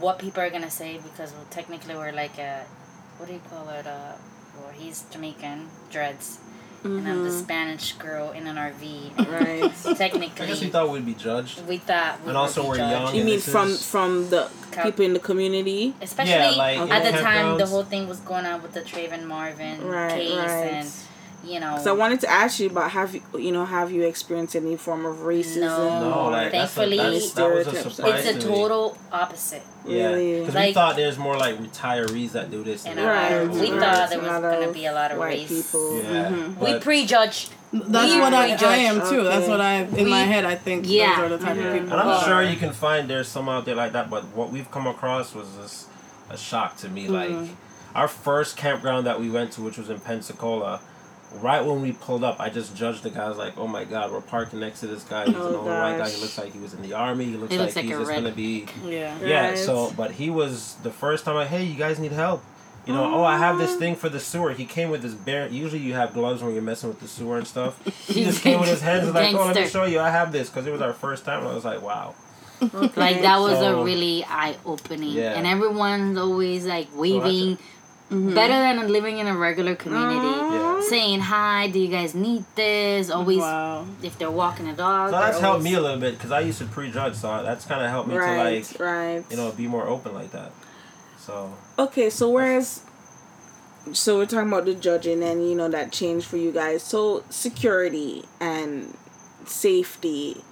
[0.00, 2.64] what people are gonna say because well, technically we're like a
[3.18, 3.86] what do you call it?
[3.86, 4.12] Uh,
[4.60, 6.38] well, he's Jamaican dreads,
[6.84, 9.10] and I'm the Spanish girl in an RV.
[9.12, 9.32] Mm-hmm.
[9.32, 9.72] right.
[9.86, 11.66] I technically, guess we thought we'd be judged.
[11.66, 13.04] we thought we And also be we're judged.
[13.06, 13.14] young.
[13.16, 15.94] You mean from is- from the Cap- people in the community?
[16.02, 19.24] Especially like, at the in time, the whole thing was going on with the Trayvon
[19.24, 20.72] Martin Right, case, right.
[20.72, 20.92] and
[21.44, 21.78] you know.
[21.82, 24.76] So I wanted to ask you about have you you know have you experienced any
[24.76, 25.60] form of racism?
[25.60, 26.00] No.
[26.10, 28.98] No, or- like that's a, Thankfully- that's, that was a surprise it's a to total
[29.12, 29.62] opposite.
[29.86, 30.40] Yeah, Really?
[30.40, 32.84] because we thought there's more like retirees that do this.
[32.86, 33.60] And and Right, our, that.
[33.60, 35.48] we thought there was going to be a lot of white race.
[35.48, 36.02] people.
[36.02, 36.58] Yeah, Mhm.
[36.58, 37.50] We but- prejudged.
[37.72, 39.22] That's We what I, I am too.
[39.24, 40.44] That's what I in We- my head.
[40.44, 41.16] I think Yeah.
[41.20, 41.62] those are the type Yeah.
[41.74, 41.92] of And.
[41.92, 44.86] I'm sure you can find there's some out there like that, but what we've come
[44.86, 45.86] across was just
[46.30, 47.06] a shock to me.
[47.08, 47.30] Like
[47.94, 50.80] our first campground that we went to, which was in Pensacola,
[51.34, 53.24] right when we pulled up, I just judged the guy.
[53.24, 55.26] I was like, "Oh my God, we're parking next to this guy.
[55.26, 56.08] He's Oh, an older white guy.
[56.10, 57.26] He looks like he was in the army.
[57.26, 59.18] He looks He like looks like he's just gonna be." yeah.
[59.22, 59.48] Yeah.
[59.50, 59.58] Right.
[59.58, 61.34] So, but he was the first time.
[61.36, 62.42] Like, hey, you guys need help.
[62.86, 63.78] You know, oh, I have this oh.
[63.80, 64.52] thing for the sewer.
[64.52, 65.48] He came with his bare.
[65.48, 67.82] Usually, you have gloves when you're messing with the sewer and stuff.
[68.06, 69.98] He just came with his hands and like, oh, let me show you.
[69.98, 71.40] I have this because it was our first time.
[71.40, 72.14] And I was like, wow.
[72.60, 75.32] Like that was So- a really eye opening, Yeah.
[75.32, 77.58] and everyone's always like waving,
[78.10, 78.34] Mm-hmm.
[78.34, 80.14] better than living in a regular community.
[80.28, 80.80] Yeah.
[80.88, 83.10] Saying hi, do you guys need this?
[83.10, 83.84] Always, Wow.
[84.00, 85.10] if they're walking a dog.
[85.10, 87.16] So that's they're helped always- me a little bit because I used to prejudge.
[87.16, 89.24] So that's kind of helped me Right, to like, right.
[89.28, 90.52] you know, be more open like that.
[91.18, 92.82] So Okay, so whereas,
[93.92, 96.84] so we're talking about the judging and you know that change for you guys.
[96.84, 98.96] So security and
[99.46, 100.42] safety,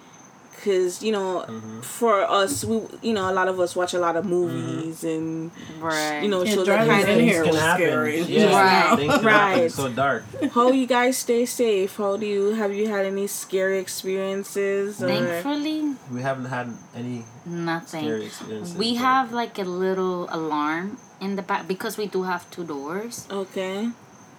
[0.54, 1.80] because you know, Mm-hmm.
[1.80, 5.50] for us, we you know a lot of us watch a lot of movies and
[5.80, 6.22] Right.
[6.22, 7.24] you know Yeah, shows that kind in of.
[7.24, 7.86] here can was happen.
[7.86, 8.20] scary.
[8.22, 8.98] Yeah, Right.
[8.98, 9.22] things.
[9.24, 9.58] Right.
[9.68, 10.24] It's so dark.
[10.54, 11.96] How you guys stay safe?
[11.96, 15.02] How do you have you had any scary experiences?
[15.02, 18.04] Or, Thankfully, We haven't had any nothing.
[18.04, 18.76] scary experiences.
[18.76, 23.26] We have like a little alarm in the back because we do have two doors,
[23.30, 23.90] okay.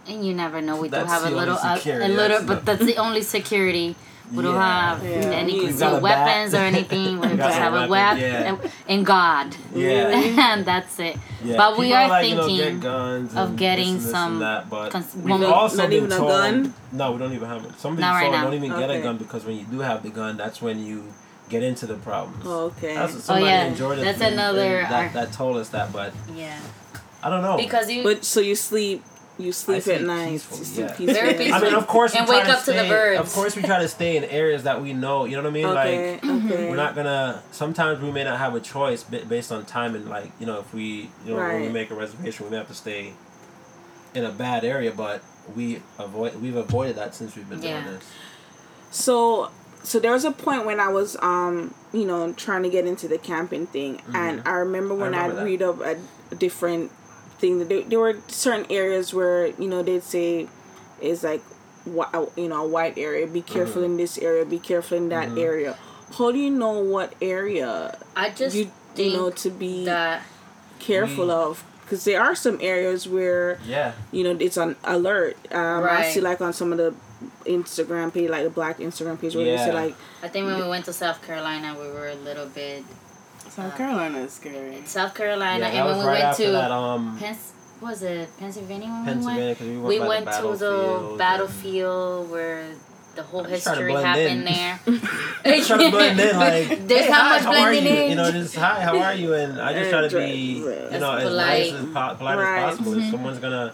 [0.08, 0.76] and you never know.
[0.78, 3.22] We That's do have a little, a, a little, that's but the- that's the only
[3.24, 3.96] security.
[4.34, 5.10] We don't have Yeah.
[5.42, 6.26] any concealed got bat.
[6.26, 7.20] weapons or anything.
[7.20, 8.50] We We just have a weapon, weapon yeah.
[8.54, 10.10] and, and God, Yeah.
[10.54, 11.18] and that's it.
[11.44, 14.04] Yeah, But we people are like, you know, thinking get guns of getting this and
[14.06, 16.30] this some and that, but cons- we've when we- also Not been even a told,
[16.30, 16.74] gun?
[16.92, 17.80] No, we don't even have it.
[17.80, 18.44] Somebody Not right told now.
[18.46, 19.00] don't even get Okay.
[19.00, 21.04] a gun because when you do have the gun, that's when you
[21.50, 22.44] get into the problems.
[22.46, 22.96] Oh, okay.
[22.96, 23.66] That's what oh, somebody yeah.
[23.66, 26.58] in Jordan That's another- that, that told us that, but Yeah,
[27.22, 27.58] I don't know.
[27.58, 29.04] because you But so you sleep,
[29.38, 30.30] you sleep, sleep at night.
[30.32, 30.96] peacefully, You sleep yeah.
[30.96, 31.34] peacefully.
[31.36, 33.20] Very I mean, of course, And try wake to up to the birds.
[33.20, 35.26] Of course, we try to stay in areas that we know.
[35.26, 35.66] You know what I mean?
[35.66, 36.14] Okay.
[36.14, 36.70] Like okay.
[36.70, 37.44] we're not gonna.
[37.52, 40.74] Sometimes we may not have a choice based on time and like you know if
[40.74, 43.14] we you know when we make a reservation we may have to stay
[44.14, 45.22] in a bad area, but
[45.56, 47.82] we avoid we've avoided that since we've been Yeah.
[47.84, 48.04] doing this.
[48.92, 49.52] So
[49.84, 53.08] so there was a point when I was um you know trying to get into
[53.08, 55.46] the camping thing, and I remember when I remember would that.
[55.46, 56.92] read up a, a different
[57.38, 60.48] thing that there, there were certain areas where you know they'd say
[61.02, 61.42] is like
[61.86, 63.28] whi- you know a white area.
[63.28, 63.54] Be mm-hmm.
[63.54, 64.46] careful in this area.
[64.46, 65.38] Be careful in that mm-hmm.
[65.40, 65.78] area.
[66.18, 70.24] How do you know what area I just you think you know to be that
[70.80, 71.64] careful we- of?
[71.82, 73.94] Because there are some areas where Yeah.
[74.12, 75.38] you know it's on alert.
[75.54, 76.96] Um, I see like on some of the
[77.46, 80.68] Instagram page, like the black Instagram page, where they say like I think when we
[80.68, 82.84] went to South Carolina, we were a little bit
[83.50, 84.82] South Carolina is scary.
[84.86, 86.72] South Carolina, yeah, and when we right went to that.
[86.72, 89.86] Um, Pens- was it Pennsylvania when Pennsylvania we because we went?
[89.86, 92.68] went, We went the to the battlefield and- where
[93.16, 94.46] the whole history happened in.
[94.46, 94.80] there.
[95.64, 98.02] trying to blend in, like there's hey, how hi, much how are blending you?
[98.04, 98.10] in.
[98.10, 99.34] You know, just hi, how are you?
[99.34, 101.72] And I just try to be, you As know, as polite.
[101.72, 102.60] nice as po- polite Right.
[102.64, 102.98] as possible.
[103.00, 103.74] If someone's gonna,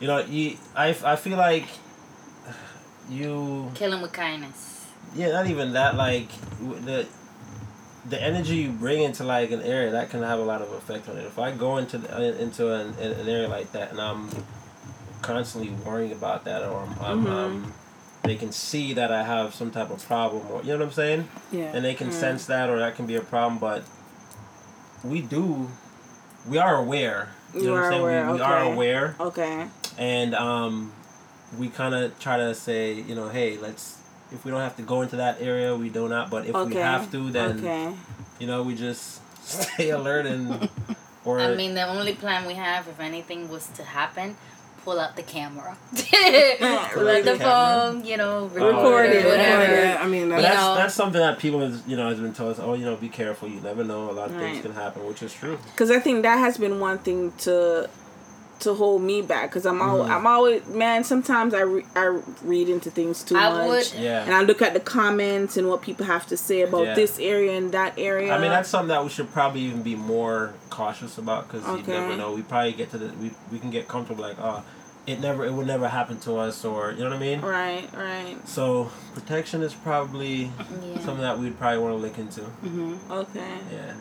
[0.00, 1.66] you know, you, I, I feel like
[3.10, 4.86] you Kill him with kindness.
[5.14, 5.94] yeah, not even that.
[5.96, 6.28] Like
[6.84, 7.06] the
[8.08, 11.08] the energy you bring into like an area that can have a lot of effect
[11.08, 11.24] on it.
[11.26, 14.30] If I go into the, uh, into an, an area like that and I'm
[15.22, 17.30] constantly worrying about that, or I'm, I'm, Mhm.
[17.30, 17.72] um,
[18.22, 20.92] they can see that I have some type of problem, or you know what I'm
[20.92, 21.70] saying, Yeah.
[21.74, 22.12] and they can Mm.
[22.12, 23.58] sense that, or that can be a problem.
[23.58, 23.82] But
[25.04, 25.68] we do,
[26.48, 27.28] we are aware.
[27.54, 28.02] You, You know what are I'm saying?
[28.02, 28.72] aware, We, we are okay.
[28.72, 29.66] aware Okay.
[29.98, 30.92] and um,
[31.58, 33.97] we kind of try to say, you know, hey, let's.
[34.30, 36.30] If we don't have to go into that area, we do not.
[36.30, 37.94] But if we have to, then Okay.
[38.38, 40.68] you know, we just stay alert and.
[41.24, 44.36] Or I mean, the only plan we have, if anything was to happen,
[44.82, 49.16] pull out the camera, pull out the the phone, you know, oh, Record record it,
[49.16, 49.74] it, whatever.
[49.74, 52.52] Yeah, I mean, that's, that's that's something that people has you know has been told
[52.52, 52.58] us.
[52.60, 53.46] Oh, you know, be careful.
[53.48, 54.10] You never know.
[54.10, 55.58] A lot of things can happen, which is true.
[55.72, 57.90] Because I think that has been one thing to
[58.60, 59.50] to hold me back.
[59.50, 60.10] Because I'm al- Mhm.
[60.10, 61.04] I'm always man.
[61.04, 63.68] Sometimes I re- I read into things too I much.
[63.68, 64.24] would- Yeah.
[64.24, 66.94] And I look at the comments and what people have to say about Yeah.
[66.94, 68.32] this area and that area.
[68.34, 71.82] I mean, that's something that we should probably even be more cautious about because you
[71.92, 72.32] never know.
[72.32, 74.62] We probably get to the we we can get comfortable like, oh,
[75.06, 77.40] it never it would never happen to us, or you know what I mean.
[77.40, 78.36] right, right.
[78.46, 80.96] So protection is probably Yeah.
[81.04, 82.42] something that we'd probably want to look into.
[83.10, 83.40] Okay.
[83.72, 83.92] Yeah.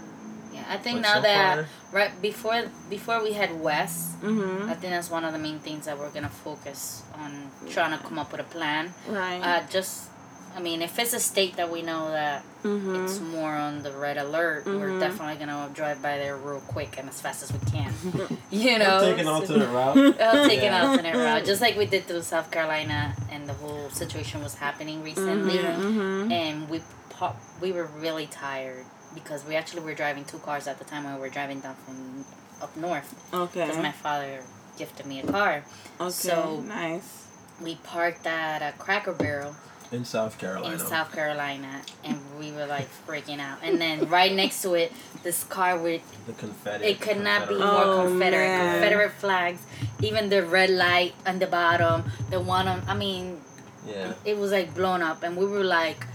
[0.67, 1.65] Yeah, I think But now so that far-
[1.99, 4.69] right before before we head west, Mm-hmm.
[4.69, 8.03] I think that's one of the main things that we're gonna focus on trying to
[8.03, 8.93] come up with a plan.
[9.07, 9.39] Right.
[9.39, 10.09] Uh, just,
[10.55, 13.03] I mean, if it's a state that we know that mm-hmm.
[13.05, 14.99] it's more on the red alert, we're Mhm.
[14.99, 17.93] definitely gonna drive by there real quick and as fast as we can.
[18.49, 20.19] you know, Taking an alternate route.
[20.19, 23.89] I'll take an alternate route, just like we did through South Carolina, and the whole
[23.91, 26.31] situation was happening recently, Mm-hmm.
[26.31, 28.83] and we pop, we were really tired
[29.13, 31.75] because we actually were driving two cars at the time when we were driving down
[31.85, 32.25] from
[32.61, 33.61] up north Okay.
[33.65, 34.41] because my father
[34.77, 35.63] gifted me a car.
[35.99, 36.09] okay.
[36.11, 37.23] so- nice.
[37.61, 39.55] We parked at a Cracker Barrel
[39.91, 40.73] In South Carolina.
[40.75, 43.57] in South Carolina, and we were like freaking out.
[43.63, 44.91] And then right next to it,
[45.23, 46.87] this car with The Confederate.
[46.87, 48.47] it could not be more Oh, Confederate.
[48.47, 48.73] man.
[48.79, 49.61] Confederate flags,
[50.01, 52.83] even the red light on the bottom, the one on.
[52.87, 53.41] I mean,
[53.87, 54.13] Yeah.
[54.23, 56.05] it was like blown up, and we were like,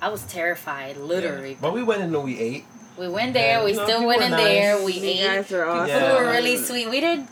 [0.00, 1.50] I was terrified, literally.
[1.52, 1.56] Yeah.
[1.60, 2.64] But we went in and we ate.
[2.98, 3.58] We went there.
[3.58, 4.82] Yeah, we you know, still went were in there.
[4.84, 5.26] We You ate.
[5.26, 5.86] guys are awesome.
[5.86, 6.20] People Yeah.
[6.22, 6.88] were really sweet.
[6.88, 7.26] We did.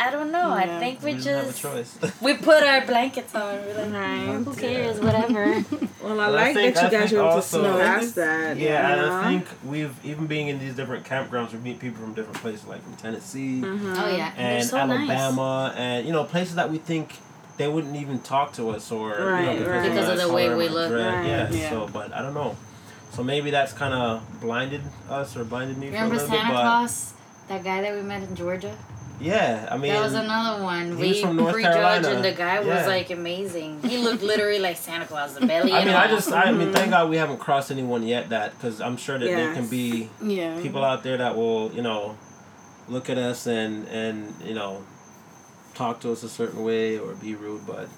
[0.00, 0.50] I don't know.
[0.50, 1.98] I think we, We didn't have a just choice.
[2.20, 3.54] we put our blankets on.
[3.64, 4.26] We're like, Right.
[4.28, 4.98] "Oh, who cares?
[5.00, 5.64] Whatever.
[6.04, 8.14] Well, I But I like think- that you guys were able to also- sneak past
[8.16, 8.56] that.
[8.58, 9.16] Yeah, you and know?
[9.16, 12.66] I think we've even being in these different campgrounds, we meet people from different places,
[12.66, 13.94] like from Tennessee Mhm.
[13.96, 15.08] oh yeah, and, and so nice.
[15.08, 17.14] Alabama, and you know places that we think
[17.56, 19.88] they wouldn't even talk to us or you know, because, right.
[19.88, 20.92] Because of the way we or look.
[20.92, 21.26] Right.
[21.26, 21.70] Yeah, Yeah.
[21.70, 22.56] So, but I don't know.
[23.12, 26.52] So maybe that's kind of blinded us or blinded me Remember for a little Santa
[26.52, 26.60] bit.
[26.60, 27.14] Claus?
[27.48, 28.76] That guy that we met in Georgia?
[29.20, 30.96] yeah, I mean, that was another one.
[30.96, 32.08] he We was from North prejudged Carolina.
[32.08, 33.82] and the guy was like amazing.
[33.82, 36.72] He looked literally like Santa Claus, the belly I and mean, I just, I mean,
[36.72, 36.90] thank mm-hmm.
[36.90, 40.60] God we haven't crossed anyone yet that, because I'm sure that there can be yeah.
[40.60, 42.16] people out there that will, you know,
[42.88, 44.84] look at us and and you know,
[45.74, 47.88] talk to us a certain way or be rude, but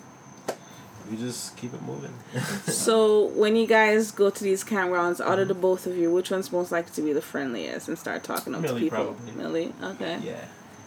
[1.10, 2.12] we just keep it moving.
[2.66, 6.30] So when you guys go to these campgrounds, out of the both of you, which
[6.30, 9.04] one's most likely to be the friendliest and start talking up to Millie, people?
[9.14, 9.32] probably.
[9.32, 9.72] Millie.
[9.82, 10.18] Okay.
[10.22, 10.44] yeah,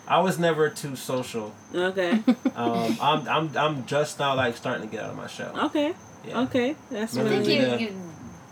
[0.07, 1.53] I was never too social.
[1.73, 2.19] Okay.
[2.55, 5.57] Um, I'm I'm I'm just now like starting to get out of my shell.
[5.67, 5.93] Okay.
[6.27, 6.41] Yeah.
[6.41, 6.75] Okay.
[6.91, 7.77] That's I I think really you, Yeah.
[7.77, 7.93] you,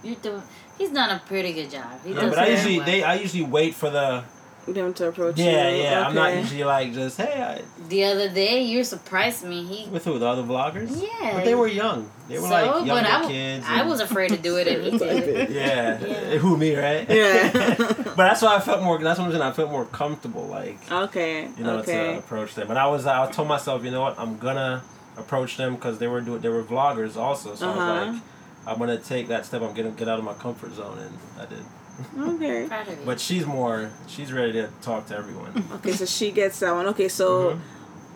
[0.03, 0.43] you're doing.
[0.77, 1.91] He's done a pretty good job.
[2.05, 2.85] He Yeah, does but I usually well.
[2.85, 4.23] they I usually wait for the
[4.68, 5.78] them to approach yeah you.
[5.78, 5.91] yeah.
[6.01, 6.07] yeah.
[6.07, 9.63] I'm not usually like just hey I, The other day, you surprised me.
[9.63, 11.01] He with who the other vloggers.
[11.01, 11.36] yeah.
[11.36, 12.09] But they were young.
[12.28, 13.65] They were so, like but younger I, kids.
[13.68, 15.28] I was afraid to do it, and he did.
[15.28, 15.49] it.
[15.51, 15.99] Yeah.
[16.05, 16.38] Yeah.
[16.39, 17.09] Who me, right?
[17.09, 17.51] Yeah.
[17.78, 18.97] but that's why I felt more.
[18.97, 19.41] That's what I'm saying.
[19.43, 21.49] I felt more comfortable, like Okay.
[21.57, 22.13] you know, okay.
[22.13, 22.70] to approach them.
[22.70, 24.84] And I was, I told myself, you know what, I'm gonna
[25.18, 27.55] approach them because they were doing, they were vloggers also.
[27.55, 28.05] So I Uh-huh.
[28.05, 28.24] was like,
[28.68, 29.61] I'm gonna take that step.
[29.61, 31.63] I'm gonna get out of my comfort zone, and I did.
[32.19, 32.67] Okay.
[32.67, 33.05] Proud of you.
[33.05, 35.63] But she's more, she's ready to talk to everyone.
[35.75, 36.85] Okay, so she gets that one.
[36.87, 37.59] Okay, so Mhm.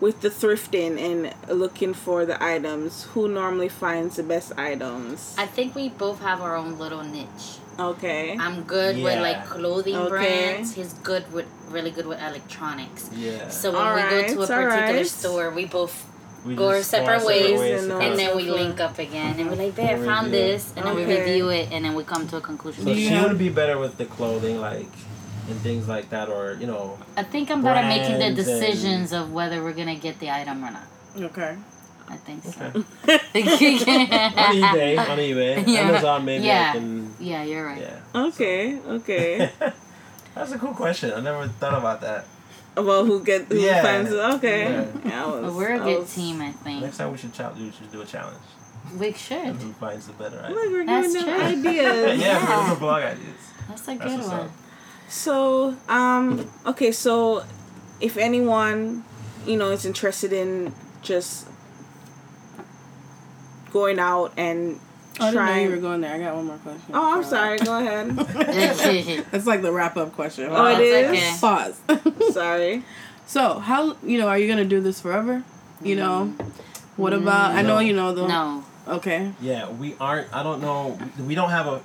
[0.00, 5.34] with the thrifting and looking for the items, who normally finds the best items?
[5.38, 7.58] I think we both have our own little niche.
[7.78, 8.36] Okay.
[8.38, 10.08] I'm good with like clothing Okay.
[10.10, 10.74] brands.
[10.74, 13.08] He's good with really good with electronics.
[13.16, 13.48] Yeah.
[13.48, 15.06] So when we Alright, go to a particular alright.
[15.06, 16.04] store, we both
[16.44, 18.80] we go our just our separate ways, and to know- kinda- and then we link
[18.80, 21.84] up again, and we're like, "Babe, I found this," and then we review it, and
[21.84, 22.84] then we come to a conclusion.
[22.84, 24.90] So Do she have- would be better with the clothing, like,
[25.48, 28.38] and things like that, or you know, I think I'm better at making the brands
[28.38, 30.86] and- decisions of whether we're gonna get the item or not.
[31.30, 31.54] Okay.
[32.08, 32.84] I think so.
[33.06, 33.14] Okay.
[33.36, 35.80] on eBay, on eBay, Yeah.
[35.80, 36.24] Amazon.
[36.24, 36.72] Maybe Yeah.
[36.72, 37.14] Can.
[37.20, 37.80] yeah, you're right.
[37.80, 38.22] Yeah.
[38.26, 39.50] Okay, okay.
[40.34, 41.12] That's a cool question.
[41.14, 42.26] I never thought about that.
[42.74, 43.82] About who get who Yeah.
[43.82, 44.16] finds it.
[44.18, 44.62] Okay.
[44.72, 44.84] Yeah.
[45.04, 46.82] Yeah, was, But we're a I good was- team, I think.
[46.82, 47.60] Next time we should challenge.
[47.60, 48.38] We should do a challenge.
[48.98, 49.56] We should.
[49.56, 50.70] Who finds the better Look, idea?
[50.70, 51.70] we're That's giving them true.
[51.70, 52.20] ideas.
[52.24, 53.26] yeah, we're looking for blog ideas.
[53.68, 54.40] That's a That's good one.
[54.40, 54.50] up.
[55.08, 57.44] So, um, okay, so
[58.00, 59.04] if anyone,
[59.46, 61.46] you know, is interested in just
[63.72, 64.80] going out and
[65.20, 65.64] Oh, I didn't know trying.
[65.64, 66.14] you were going there.
[66.14, 66.82] I got one more question.
[66.94, 67.58] oh, I'm sorry.
[67.58, 68.16] Go ahead.
[69.30, 70.48] That's like the wrap up question.
[70.50, 71.80] Oh, it That's Pause.
[72.32, 72.82] sorry.
[73.26, 75.44] so, how, you know, are you going to do this forever?
[75.82, 76.34] You know?
[76.96, 78.26] What about, I know you know the.
[78.26, 78.64] no.
[78.88, 79.32] Okay.
[79.40, 80.32] Yeah, we aren't.
[80.34, 80.98] I don't know.
[81.24, 81.80] We don't have a,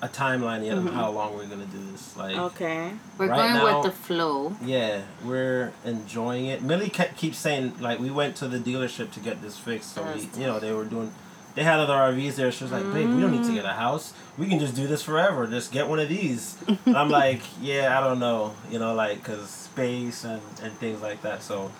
[0.00, 0.88] a timeline yet Mm-hmm.
[0.88, 2.16] of how long we're gonna do this.
[2.16, 2.92] Like, Okay.
[3.18, 4.56] We're Right going now- with the flow.
[4.64, 6.62] yeah, we're enjoying it.
[6.62, 10.02] Millie kept keeps saying like we went to the dealership to get this fixed, so
[10.04, 10.26] Yes.
[10.34, 11.12] we you know they were doing.
[11.58, 12.52] They had other RVs there.
[12.52, 14.14] She was like, "Babe, we don't need to get a house.
[14.38, 15.44] We can just do this forever.
[15.48, 16.56] Just get one of these."
[16.86, 18.54] and I'm like, "Yeah, I don't know.
[18.70, 21.72] You know, like because space and and things like that." So,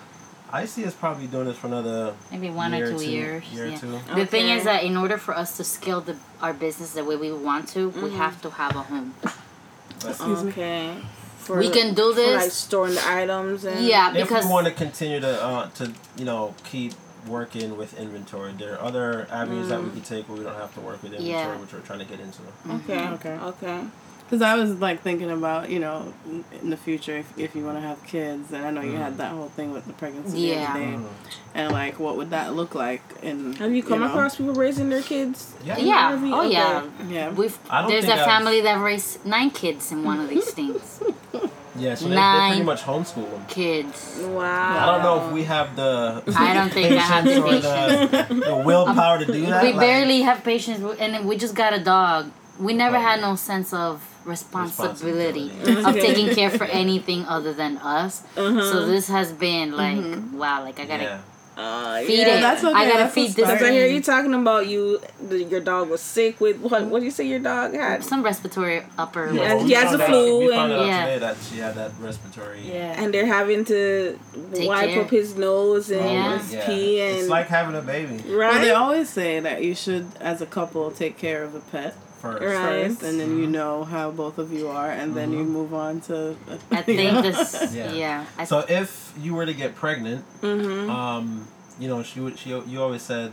[0.52, 3.44] I see us probably doing this for another Maybe one year or two two, years.
[3.52, 4.00] Year or two.
[4.16, 7.14] The thing is that in order for us to scale the our business the way
[7.14, 8.02] we want to, Mm-hmm.
[8.02, 9.14] we have to have a home.
[9.22, 10.96] But Okay.
[11.38, 14.66] For, We can do for, like storing the items and Yeah, if because we want
[14.66, 16.94] to continue to uh, to you know keep
[17.28, 19.92] working with inventory, there are other avenues that we mm.
[19.94, 21.56] can take where we don't have to work with inventory, Yeah.
[21.56, 22.40] which we're trying to get into.
[22.42, 22.90] Mm-hmm.
[22.90, 23.08] Okay.
[23.08, 23.38] Okay.
[23.44, 23.84] Okay.
[24.24, 26.12] Because I was like thinking about, you know,
[26.60, 29.14] in the future, if, if you want to have kids, and I know you had
[29.14, 29.18] mm.
[29.18, 30.54] that whole thing with the pregnancy Yeah.
[30.54, 31.06] the other day, mm-hmm.
[31.54, 33.00] and like, what would that look like?
[33.22, 34.08] And Have you come know?
[34.08, 35.54] across people raising their kids?
[35.64, 35.78] Yeah.
[35.78, 36.30] yeah, RV?
[36.30, 36.52] oh Okay.
[36.52, 37.30] yeah, Yeah.
[37.30, 37.58] we've
[37.88, 41.00] there's a think I've- family that raised nine kids in one of these things.
[41.78, 42.50] Yeah, so they, they Nine.
[42.52, 43.44] pretty much homeschool them.
[43.48, 44.18] Kids.
[44.22, 44.78] Wow.
[44.82, 48.34] I don't know if we have the I don't think I have the patience or
[48.34, 49.62] the, the willpower to do um, that.
[49.62, 52.30] We like- barely have patience, w- and then we just got a dog.
[52.58, 53.00] We never Oh.
[53.00, 55.98] had no sense of responsibility, Responsibility.
[56.00, 58.22] of taking care for anything other than us.
[58.36, 58.60] Uh-huh.
[58.72, 60.36] So this has been like, mm-hmm.
[60.38, 61.20] wow, like I gotta Yeah.
[61.58, 62.38] Uh, feed yeah.
[62.38, 62.40] it.
[62.40, 63.34] that's okay, I gotta that's feed this.
[63.34, 66.84] Because I hear you talking about you, the, your dog was sick with what?
[66.86, 68.04] What do you say your dog had?
[68.04, 69.32] Some respiratory upper.
[69.32, 71.04] Yeah, well, he has a flu We found and- out Yeah.
[71.06, 72.60] today that she had that respiratory.
[72.62, 73.02] Yeah.
[73.02, 74.16] And they're having to
[74.54, 75.02] Take wipe care.
[75.02, 76.38] up his nose and Yeah.
[76.38, 76.66] his Yeah.
[76.66, 78.52] pee and It's like having a baby right.
[78.52, 81.96] Well, they always say that you should, as a couple, take care of the pet
[82.18, 82.42] first.
[82.44, 82.86] Right.
[82.88, 86.00] first, and then you know how both of you are, and then you move on
[86.02, 86.36] to.
[86.70, 87.72] I think this.
[87.74, 87.92] Yeah.
[87.92, 88.26] Yeah.
[88.36, 90.90] I, So if you were to get pregnant, mm-hmm.
[90.90, 91.46] um,
[91.78, 92.38] you know, she would.
[92.38, 93.32] She you always said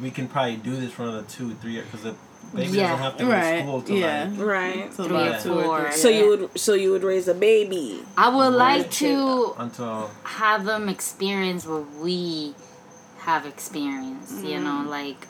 [0.00, 2.14] we can probably do this for another two, three years because the
[2.54, 2.88] baby Yeah.
[2.90, 4.28] doesn't have to go to school till yeah.
[4.30, 4.94] like right.
[4.94, 5.82] So Three about or four.
[5.90, 6.18] three, So yeah.
[6.20, 8.00] you would so you would raise a baby.
[8.16, 12.54] I would like to until have them experience what we
[13.20, 14.44] have experienced.
[14.44, 15.26] You know, like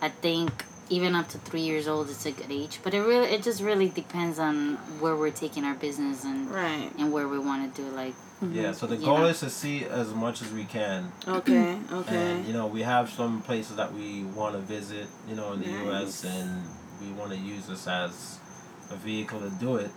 [0.00, 2.80] I think even up to three years old, it's a good age.
[2.82, 6.90] But it really, it just really depends on where we're taking our business and Right.
[6.98, 7.88] and where we want to do.
[7.90, 8.14] Like,
[8.52, 8.72] yeah.
[8.72, 9.26] So the goal know.
[9.26, 11.78] is to see as much as we can, Okay.
[11.92, 12.32] Okay.
[12.32, 15.60] and you know we have some places that we want to visit, you know, in
[15.60, 16.24] the U.S.
[16.24, 16.64] And
[17.00, 18.38] we want to use this as
[18.90, 19.90] a vehicle to do it.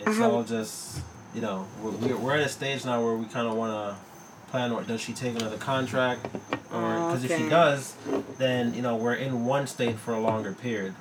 [0.00, 1.00] It's I have- all just
[1.34, 4.09] you know we're we're, we're at a stage now where we kind of want to
[4.50, 4.72] plan.
[4.72, 6.26] Or does she take another contract?
[6.72, 7.94] Or Oh, because if she does,
[8.38, 10.94] then you know we're in one state for a longer period.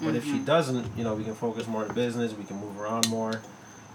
[0.00, 0.32] But if Mm-hmm.
[0.32, 2.32] she doesn't, you know, we can focus more on business.
[2.32, 3.42] We can move around more.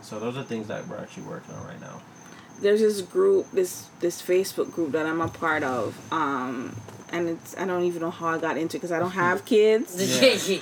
[0.01, 2.01] So those are things that we're actually working on right now.
[2.61, 5.97] There's this group, this this Facebook group that I'm a part of.
[6.11, 6.75] Um,
[7.11, 9.95] and it's I don't even know how I got into because I don't have kids.
[10.49, 10.57] Yeah.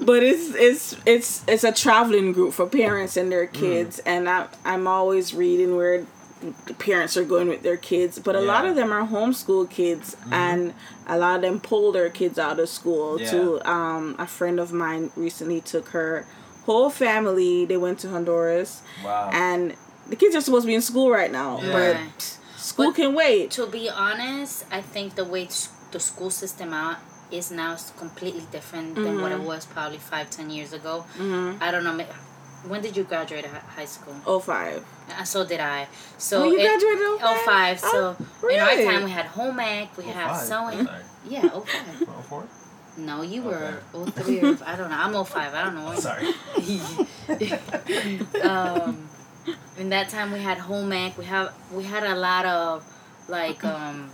[0.00, 4.46] but it's it's it's it's a traveling group for parents and their kids and I,
[4.64, 6.06] i'm always reading where the
[6.78, 10.74] parents are going with their kids but a lot of them are homeschool kids and
[11.06, 13.30] a lot of them pull their kids out of school Yeah.
[13.30, 16.26] to um, a friend of mine recently took her
[16.66, 19.30] whole family they went to honduras Wow.
[19.32, 19.74] and
[20.08, 21.72] the kids are supposed to be in school right now Yeah.
[22.04, 25.48] but school But- can wait to be honest, I think the way
[25.92, 26.98] the school system out
[27.30, 29.46] is now s- completely different than what it Mm-hmm.
[29.46, 31.04] was probably five, ten years ago.
[31.18, 31.98] I don't know.
[32.66, 34.14] Ma- When did you graduate high school?
[34.26, 35.86] oh five Uh, So did I.
[36.18, 37.44] So Oh, you it- graduated in 05?
[37.44, 40.88] 05, So Oh, in our time we had home ec, we Oh, have sewing.
[41.28, 42.08] Yeah, 05.
[42.08, 42.44] Oh, four?
[42.98, 44.22] No, you were Okay.
[44.22, 44.96] 03 or I don't know.
[44.98, 45.54] I'm 05.
[45.54, 45.94] I don't know.
[45.94, 46.26] Sorry.
[48.42, 49.08] um,
[49.78, 51.16] in that time we had home ec.
[51.18, 52.84] We have we had a lot of
[53.28, 54.10] like um,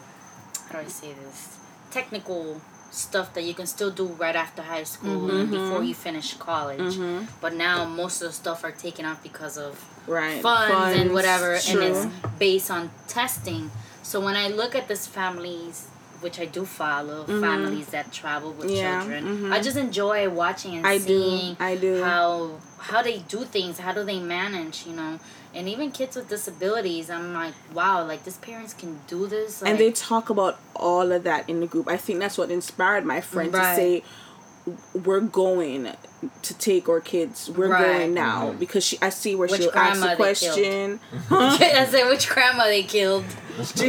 [0.69, 1.59] how do I say this?
[1.91, 2.61] Technical
[2.93, 6.97] stuff that you can still do right after high school and before you finish college.
[7.41, 11.59] But now most of the stuff are taken off because of right funds, and whatever,
[11.59, 11.83] True.
[11.83, 13.71] and it's based on testing.
[14.03, 15.89] So when I look at this families,
[16.21, 17.41] which I do follow, mm-hmm.
[17.41, 19.01] families that travel with yeah.
[19.01, 19.25] children.
[19.25, 19.53] Mm-hmm.
[19.53, 21.65] I just enjoy watching and I seeing do.
[21.65, 22.03] I do.
[22.03, 25.19] how how they do things, how do they manage, you know.
[25.55, 29.61] And even kids with disabilities, I'm like, wow, like these parents can do this.
[29.61, 31.89] Like, and they talk about all of that in the group.
[31.89, 33.71] I think that's what inspired my friend right.
[33.71, 34.03] to say,
[34.95, 35.93] "We're going
[36.43, 37.51] to take our kids.
[37.51, 37.85] We're right.
[37.85, 38.59] going now mm-hmm.
[38.59, 38.99] because she.
[39.03, 41.01] I see where which she'll ask the question.
[41.29, 41.37] Huh?
[41.61, 43.25] I said which grandma they killed.
[43.59, 43.85] so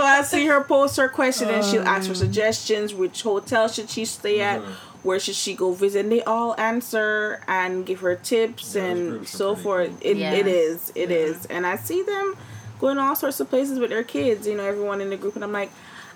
[0.00, 2.94] I see her post her question and she'll ask for suggestions.
[2.94, 4.60] Which hotel should she stay at?
[4.60, 4.89] Mm-hmm.
[5.02, 6.00] Where should she go visit?
[6.00, 9.88] And they all answer and give her tips yeah, and so forth.
[9.88, 10.10] Cool.
[10.10, 10.32] It, yeah.
[10.32, 10.92] it is.
[10.94, 11.16] It yeah.
[11.16, 11.46] is.
[11.46, 12.36] And I see them
[12.78, 14.46] going all sorts of places with their kids.
[14.46, 15.70] You know, everyone in the group, and I'm like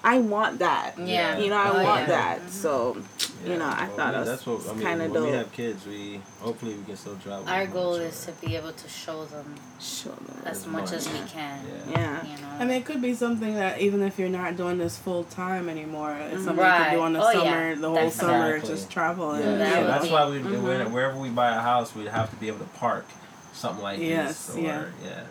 [0.04, 0.98] I want that.
[0.98, 1.38] Yeah.
[1.38, 2.06] You know, I oh, want yeah.
[2.06, 2.38] that.
[2.40, 2.48] Mm-hmm.
[2.48, 3.02] So,
[3.42, 4.82] yeah, you know, I well, thought I mean, that's what I mean.
[4.82, 5.30] Kind of when dope.
[5.30, 7.48] we have kids, we hopefully we can still travel.
[7.48, 11.08] Our goal is to be able to show them, show them as, much, much as
[11.10, 11.64] we can.
[11.66, 11.90] Yeah.
[11.90, 12.22] yeah.
[12.22, 12.48] You know?
[12.58, 15.70] I mean, it could be something that even if you're not doing this full time
[15.70, 16.44] anymore, it's mm-hmm.
[16.44, 16.78] something right.
[16.78, 19.38] you can do on the oh, summer, the whole summer, just travel.
[19.38, 20.92] Yeah, that yeah that's why we mm-hmm.
[20.92, 23.06] wherever we buy a house, we'd have to be able to park
[23.54, 24.56] something like yes, this.
[24.56, 24.84] Or, yeah.
[25.02, 25.22] yeah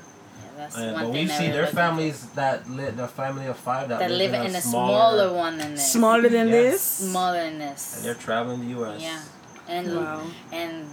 [0.58, 1.28] that's and, one but thing.
[1.28, 4.48] we see their families that live, the family of five that, that live, live in,
[4.48, 5.92] in a, a smaller, smaller, one than this.
[5.92, 6.72] Smaller than yes.
[6.72, 6.82] this.
[6.82, 7.98] Smaller than this.
[7.98, 9.02] And they're traveling the U.S.
[9.02, 9.22] Yeah,
[9.68, 10.22] and wow.
[10.52, 10.88] and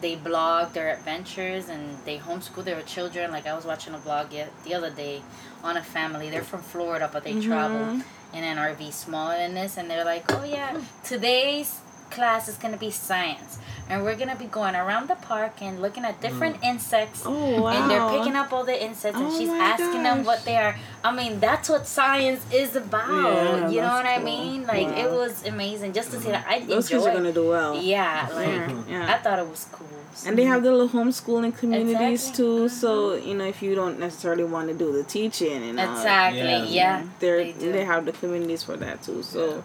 [0.00, 3.30] they blog their adventures and they homeschool their children.
[3.30, 5.22] Like I was watching a blog yet the other day
[5.62, 6.30] on a family.
[6.30, 7.48] They're from Florida, but they mm-hmm.
[7.48, 8.02] travel
[8.34, 11.80] in an RV smaller than this, and they're like, "Oh yeah, today's
[12.10, 16.04] class is gonna be science." And we're gonna be going around the park and looking
[16.04, 16.70] at different mm.
[16.70, 17.22] insects.
[17.24, 17.68] Oh wow!
[17.68, 20.02] And they're picking up all the insects, and oh she's asking gosh.
[20.02, 20.76] them what they are.
[21.04, 23.08] I mean, that's what science is about.
[23.08, 24.14] Yeah, you know what cool.
[24.14, 24.66] I mean?
[24.66, 25.04] Like wow.
[25.04, 26.46] it was amazing just to see that.
[26.48, 27.80] I those kids are gonna do well.
[27.80, 29.14] Yeah, like yeah.
[29.14, 29.86] I thought it was cool.
[30.24, 32.44] And they have the little homeschooling communities exactly.
[32.44, 32.68] too.
[32.68, 36.64] So you know, if you don't necessarily want to do the teaching and exactly, yeah,
[36.64, 39.22] yeah they they have the communities for that too.
[39.22, 39.62] So.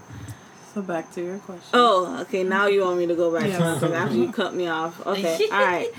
[0.74, 1.70] So back to your question.
[1.74, 2.44] Oh, okay.
[2.44, 3.78] Now you want me to go back yeah.
[3.80, 5.06] to after you cut me off.
[5.06, 5.90] Okay, all right.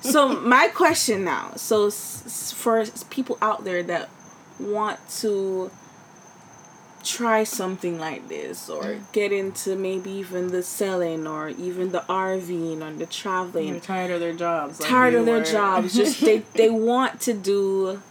[0.00, 1.52] So my question now.
[1.56, 4.08] So s- for people out there that
[4.60, 5.70] want to
[7.02, 9.12] try something like this or mm.
[9.12, 13.72] get into maybe even the selling or even the RVing or the traveling.
[13.72, 14.78] They're tired of their jobs.
[14.78, 15.94] Tired of their jobs.
[15.94, 18.02] just they they want to do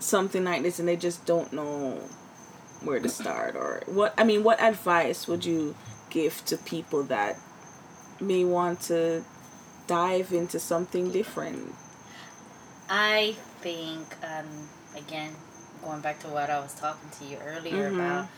[0.00, 2.00] something like this and they just don't know
[2.82, 5.74] where to start or what I mean what advice would you
[6.10, 7.38] give to people that
[8.20, 9.24] may want to
[9.86, 11.74] dive into something different?
[12.88, 15.34] I think um again
[15.82, 18.00] going back to what I was talking to you earlier mm-hmm.
[18.00, 18.28] about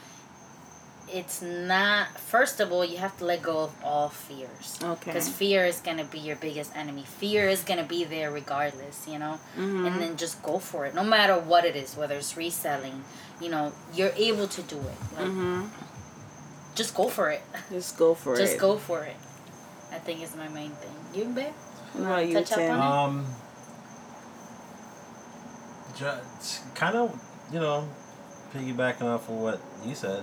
[1.12, 4.78] it's not first of all you have to let go of all fears.
[4.82, 5.12] Okay.
[5.12, 7.04] Because fear is going to be your biggest enemy.
[7.04, 9.38] Fear is going to be there regardless you know?
[9.56, 9.86] Mm-hmm.
[9.86, 13.04] and then just go for it no matter what it is whether it's reselling
[13.40, 15.00] you know you're able to do it.
[15.16, 15.66] Like mm-hmm.
[16.74, 17.42] just go for it.
[17.70, 18.46] Just go for just it.
[18.46, 19.16] just go for it
[19.92, 20.94] i think is my main thing.
[21.14, 21.52] You babe?
[21.94, 23.26] What you touch up on um
[25.96, 27.20] just kind of
[27.52, 27.88] you know
[28.54, 30.22] piggybacking off of what you said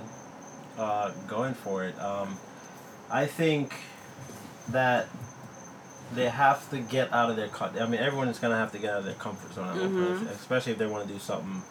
[0.78, 1.98] uh, going for it.
[2.00, 2.38] Um,
[3.10, 3.74] I think
[4.70, 5.08] that
[6.14, 7.50] they have to get out of their.
[7.60, 10.26] I mean, everyone is gonna have to get out of their comfort zone, mm-hmm.
[10.28, 11.62] especially if they want to do something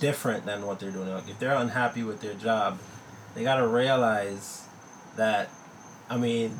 [0.00, 1.08] different than what they're doing.
[1.08, 2.78] Like if they're unhappy with their job,
[3.34, 4.66] they gotta realize
[5.16, 5.50] that.
[6.10, 6.56] I mean,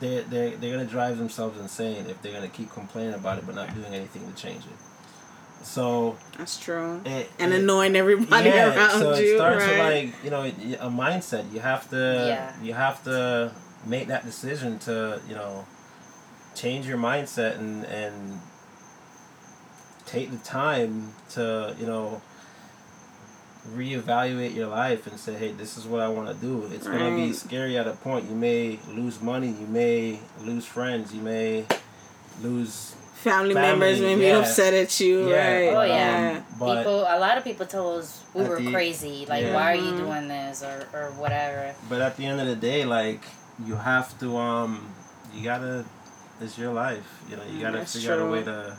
[0.00, 3.54] they they they're gonna drive themselves insane if they're gonna keep complaining about it but
[3.54, 4.87] not doing anything to change it.
[5.62, 7.00] So that's true.
[7.04, 9.14] It, and it, annoying everybody yeah, around so you.
[9.14, 10.04] So it starts right?
[10.04, 11.52] with like you know a mindset.
[11.52, 12.62] You have to yeah.
[12.62, 13.52] you have to
[13.86, 15.66] make that decision to you know
[16.54, 18.40] change your mindset and and
[20.06, 22.20] take the time to you know
[23.74, 26.98] reevaluate your life and say hey this is what i want to do it's right.
[26.98, 31.14] going to be scary at a point you may lose money you may lose friends
[31.14, 31.66] you may
[32.40, 35.74] lose family, family members may be upset at you, yeah, right?
[35.74, 36.42] Oh yeah.
[36.60, 39.26] Um, people, a lot of people told us we were the, crazy.
[39.26, 39.54] Like, yeah.
[39.54, 41.74] why are you doing this or or whatever?
[41.88, 43.24] But at the end of the day, like
[43.64, 44.92] you have to um,
[45.34, 45.84] you gotta.
[46.40, 47.20] It's your life.
[47.28, 48.24] You know, you gotta That's figure true.
[48.24, 48.78] out a way to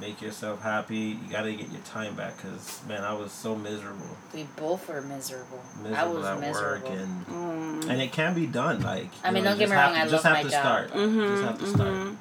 [0.00, 1.18] make yourself happy.
[1.20, 4.16] You gotta get your time back, cause man, I was so miserable.
[4.32, 5.60] We both were miserable.
[5.82, 6.90] Miserable I was at miserable.
[6.90, 7.90] work, and mm.
[7.90, 8.82] and it can be done.
[8.82, 10.50] Like I mean, know, don't get me wrong, I love my job.
[10.52, 10.90] Start.
[10.92, 12.16] Mm-hmm, just have to start.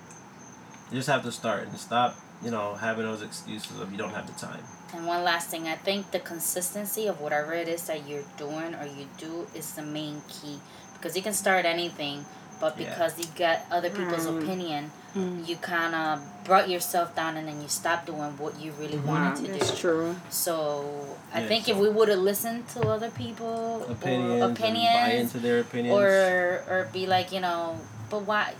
[0.91, 4.13] You just have to start and stop, you know, having those excuses of you don't
[4.13, 4.59] have the time.
[4.93, 8.75] And one last thing, I think the consistency of whatever it is that you're doing
[8.75, 10.59] or you do is the main key.
[10.93, 12.25] Because you can start anything,
[12.59, 13.25] but because yeah.
[13.25, 14.43] you get other people's mm.
[14.43, 15.47] opinion, mm.
[15.47, 19.07] you kind of brought yourself down and then you stopped doing what you really mm-hmm.
[19.07, 19.57] wanted to do.
[19.57, 19.77] That's do.
[19.77, 20.15] true.
[20.29, 21.71] So I think so.
[21.71, 25.97] if we would have listened to other people opinions, or opinions, buy into their opinions,
[25.97, 27.79] or or be like, you know,
[28.09, 28.53] but why?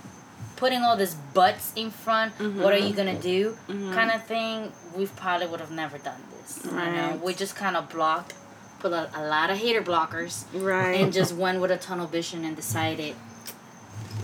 [0.62, 2.62] Putting all this butts in front, mm-hmm.
[2.62, 3.58] what are you gonna do?
[3.68, 3.92] Mm-hmm.
[3.92, 4.70] Kind of thing.
[4.96, 6.64] We probably would have never done this.
[6.66, 6.86] Right.
[6.86, 8.34] You know, we just kind of blocked
[8.82, 10.44] put a, a lot of hater blockers.
[10.52, 11.00] Right.
[11.00, 13.14] And just went with a tunnel vision and decided.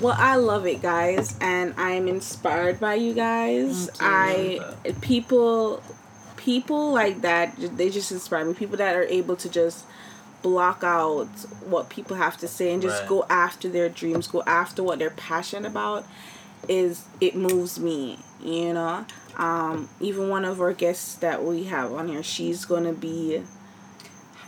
[0.01, 3.87] Well, I love it, guys, and I'm inspired by you guys.
[3.87, 3.93] You.
[4.01, 4.61] I
[5.01, 5.83] people
[6.37, 8.55] people like that they just inspire me.
[8.55, 9.87] People that are able to just
[10.49, 11.27] block out
[11.67, 13.09] what people have to say and just right.
[13.09, 16.07] go after their dreams, go after what they're passionate about
[16.69, 19.05] is it moves me, you know.
[19.37, 23.43] Um, even one of our guests that we have on here, she's gonna be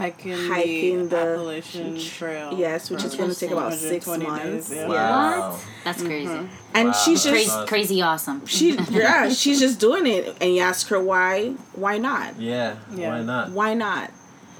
[0.00, 2.58] hiking, hiking the, the Appalachian Trail.
[2.58, 4.70] Yes, which is going to take about six months.
[4.70, 4.88] Days, yeah.
[4.88, 5.50] Wow.
[5.50, 5.64] What?
[5.84, 6.28] That's crazy.
[6.28, 6.54] Mm-hmm.
[6.74, 6.92] And wow.
[6.92, 8.46] she's just crazy, crazy awesome.
[8.46, 10.36] She yeah, she's just doing it.
[10.40, 11.50] And you ask her why?
[11.74, 12.40] Why not?
[12.40, 12.76] Yeah.
[12.94, 13.10] yeah.
[13.10, 13.50] Why not?
[13.50, 14.10] Why not?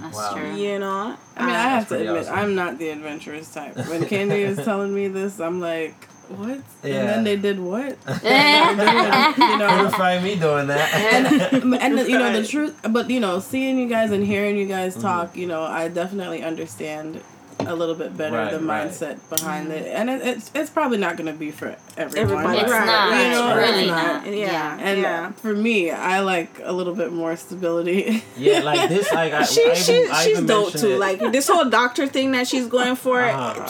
[0.01, 0.35] That's wow.
[0.35, 0.55] true.
[0.55, 1.17] You know.
[1.37, 2.35] I mean, I, I have to admit, awesome.
[2.35, 3.77] I'm not the adventurous type.
[3.77, 6.61] When Candi is telling me this, I'm like what?
[6.85, 6.95] Yeah.
[6.95, 7.99] And then they did what?
[8.07, 10.95] you know, you find me doing that.
[11.53, 14.57] and and the, you know the truth, but you know, seeing you guys and hearing
[14.57, 15.03] you guys mm-hmm.
[15.03, 15.41] talk, mm-hmm.
[15.41, 17.21] you know, I definitely understand
[17.67, 19.31] a little bit better right, the mindset right.
[19.31, 19.85] behind mm-hmm.
[19.85, 22.45] it, and it, it's it's probably not going to be for everyone.
[22.45, 22.87] Everybody, it's right.
[22.87, 23.25] not.
[23.25, 24.25] You know, really not.
[24.25, 24.35] not.
[24.35, 24.79] Yeah.
[24.81, 25.33] And yeah.
[25.33, 28.23] for me, I like a little bit more stability.
[28.37, 29.13] Yeah, like this.
[29.13, 30.93] Like I, she, I even, she, I she's dope too.
[30.93, 30.99] It.
[30.99, 33.21] Like this whole doctor thing that she's going for.
[33.21, 33.69] Uh-huh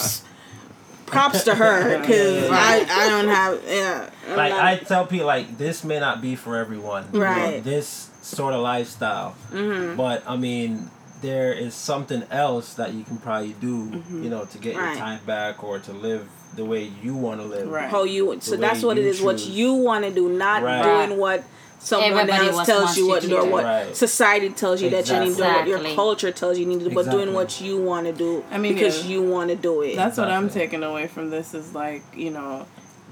[1.11, 4.09] props to her because I, I don't have yeah.
[4.29, 7.11] I'm like not, I tell people like this may not be for everyone.
[7.11, 7.45] Right.
[7.45, 9.95] You know, this sort of lifestyle, mm-hmm.
[9.95, 10.89] but I mean
[11.21, 13.89] there is something else that you can probably do.
[13.89, 14.23] Mm-hmm.
[14.23, 14.89] You know to get right.
[14.89, 17.69] your time back or to live the way you want to live.
[17.69, 17.89] Right.
[17.89, 19.17] How you so that's what it is.
[19.17, 19.25] Choose.
[19.25, 20.83] What you want to do, not right.
[20.83, 21.43] doing what
[21.79, 23.95] someone Everybody else tells you what to do, or what right.
[23.95, 25.15] society tells you exactly.
[25.15, 27.01] that you need to do, what your culture tells you you need to do, but
[27.01, 27.23] exactly.
[27.23, 29.95] doing what you want to do I mean, because yeah, you want to do it.
[29.95, 30.23] That's exactly.
[30.23, 32.67] what I'm taking away from this is like, you know,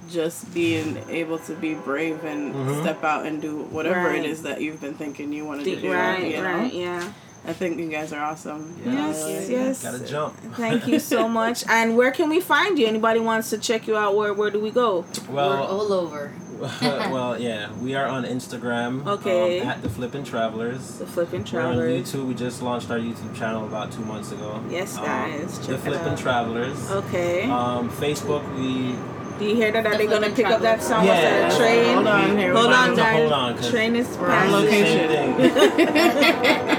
[0.10, 2.82] just being able to be brave and mm-hmm.
[2.82, 4.20] step out and do whatever right.
[4.20, 5.91] it is that you've been thinking you wanted to do.
[5.91, 6.43] Right, you know?
[6.43, 7.14] right, yeah.
[7.46, 8.76] I think you guys are awesome.
[8.86, 9.50] Yes, yes.
[9.50, 9.84] yes.
[9.84, 10.36] Gotta jump.
[10.56, 11.66] Thank you so much.
[11.68, 12.86] and where can we find you?
[12.86, 14.16] Anybody wants to check you out?
[14.16, 15.06] Where Where do we go?
[15.30, 16.32] Well, We're all over.
[16.82, 19.08] well, yeah, we are on Instagram.
[19.08, 19.62] Okay.
[19.62, 21.00] Um, at the Flippin' Travelers.
[21.00, 21.78] The Flippin' Travelers.
[21.78, 22.28] We're on YouTube.
[22.28, 24.62] We just launched our YouTube channel about two months ago.
[24.70, 25.58] Yes, um, guys.
[25.60, 26.92] Um, the Flippin' Travelers.
[26.92, 27.50] Okay.
[27.50, 28.94] Um, Facebook, we.
[29.40, 29.86] Do you hear that?
[29.86, 31.06] Are the they gonna pick up that song?
[31.06, 31.56] Yeah.
[31.56, 31.94] Train.
[31.94, 32.54] Hold on here.
[32.54, 33.20] Hold on, guys.
[33.20, 33.58] Hold on.
[33.64, 35.10] Train is we're on location.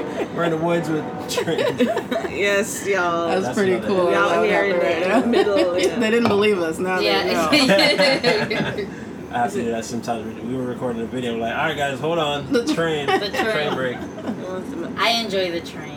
[0.40, 1.76] we're in the woods with train.
[2.34, 3.28] yes, y'all.
[3.28, 4.10] That's, That's pretty cool.
[4.10, 5.60] Y'all here in the middle.
[5.80, 5.98] Yeah.
[5.98, 6.78] they didn't believe us.
[6.78, 7.50] Now yeah.
[7.50, 8.88] they know.
[9.32, 10.42] I have to do that sometimes.
[10.42, 11.36] We were recording a video.
[11.36, 12.52] like, all right, guys, hold on.
[12.52, 13.06] The train.
[13.06, 13.44] the train.
[13.44, 13.96] train break.
[14.98, 15.89] I enjoy the train.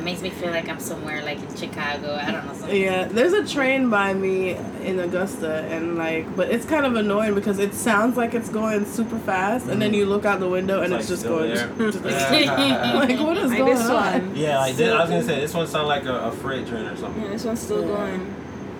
[0.00, 0.10] I don't know.
[0.10, 2.14] It makes me feel like I'm somewhere like in Chicago.
[2.14, 2.54] I don't know.
[2.54, 2.80] Something.
[2.80, 4.50] Yeah, there's a train by me
[4.82, 8.84] in Augusta, and like, but it's kind of annoying because it sounds like it's going
[8.86, 9.98] super fast, and then mm-hmm.
[9.98, 11.90] you look out the window and it's, it's like just going.
[11.90, 14.28] Just like, what is going on?
[14.28, 14.36] One.
[14.36, 16.86] Yeah, like this, I was gonna say this one sounds like a, a, freight train
[16.86, 17.22] or something.
[17.22, 17.96] Yeah, this one's still yeah.
[17.96, 18.34] going.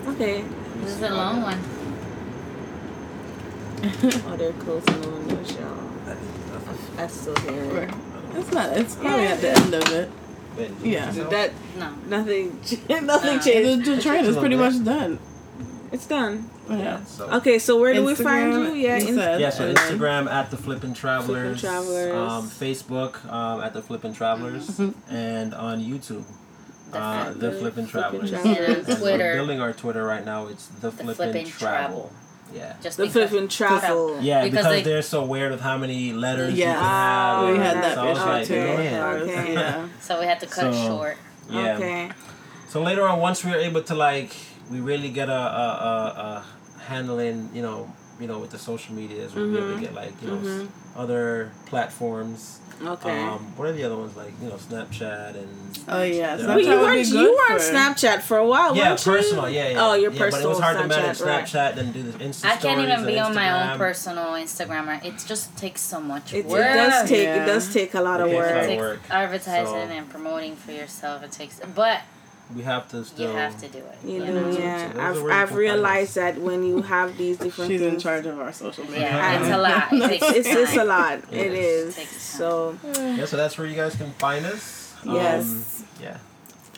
[0.08, 0.44] Okay.
[0.80, 1.60] This is a long one
[3.82, 5.90] oh, they're closing the windows, y'all.
[6.98, 7.94] I, I still hear it.
[8.34, 8.76] It's not.
[8.76, 9.30] It's probably yeah.
[9.30, 10.10] at the end of it.
[10.82, 11.10] Yeah.
[11.10, 11.90] That no.
[12.06, 12.60] Nothing.
[13.06, 13.86] nothing uh, changed.
[13.86, 15.18] The, the train is pretty much done.
[15.92, 16.48] It's done.
[16.68, 17.04] Yeah.
[17.04, 17.28] So.
[17.38, 18.74] Okay, so where do Instagram, we find you?
[18.74, 19.50] Yeah, you said, yeah.
[19.50, 21.60] So Instagram at the Flippin' Travelers.
[21.60, 22.14] Flippin' Travelers.
[22.14, 25.12] Um, Facebook um, at the Flippin' Travelers, mm-hmm.
[25.14, 26.24] and on YouTube.
[26.92, 28.32] The, uh, the Flippin' Travelers.
[28.32, 29.24] And on Twitter.
[29.24, 30.46] We're building our Twitter right now.
[30.46, 32.10] It's the, the Flippin', Flippin Travel.
[32.10, 32.12] Travel.
[32.52, 32.76] Yeah.
[32.82, 34.20] Just the flipping travel.
[34.20, 36.66] Yeah, because, because they, are so weird with how many letters yeah.
[36.66, 37.48] you can have.
[37.48, 37.94] We had that.
[37.94, 39.00] So I was like, okay.
[39.02, 39.52] okay.
[39.52, 39.88] yeah.
[40.00, 41.16] So we had to cut so, short.
[41.48, 41.76] Yeah.
[41.76, 42.10] Okay.
[42.68, 44.34] So later on, once we were able to like,
[44.70, 46.44] we really get a, a, a,
[46.80, 49.54] a handling, you know, you know, with the social medias, we'll mm-hmm.
[49.54, 49.82] be able to mm-hmm.
[49.82, 50.79] get like, you know, mm-hmm.
[50.96, 53.22] Other platforms Okay.
[53.22, 54.32] Um, what are the other ones like?
[54.40, 55.78] You know, Snapchat and.
[55.86, 58.74] Oh yeah, Snapchat well, you weren't you were on Snapchat for a while.
[58.74, 59.50] Yeah, personal.
[59.50, 59.56] You?
[59.56, 59.86] Yeah, yeah.
[59.86, 60.44] Oh, your yeah, personal.
[60.44, 61.74] But it was hard Snapchat, to manage Snapchat, right.
[61.74, 65.04] then do the Insta I can't even be on my own personal Instagram.
[65.04, 66.60] It just takes so much it, work.
[66.60, 67.24] It does take.
[67.24, 67.42] Yeah.
[67.42, 68.64] It does take a lot of work.
[68.64, 69.94] It takes advertising so.
[69.94, 71.22] and promoting for yourself.
[71.22, 72.00] It takes, but
[72.54, 73.30] we have to still.
[73.30, 73.98] You have to do it.
[74.04, 74.92] You know, yeah.
[74.92, 77.70] So I've, I've realized that when you have these different.
[77.70, 79.00] She's things, in charge of our social media.
[79.00, 79.92] Yeah, it's a lot.
[80.12, 81.18] It it's it's a lot.
[81.30, 81.96] It, it is.
[81.96, 82.76] So.
[82.84, 84.94] Yeah, so that's where you guys can find us.
[85.04, 85.80] Yes.
[85.80, 86.18] Um, yeah.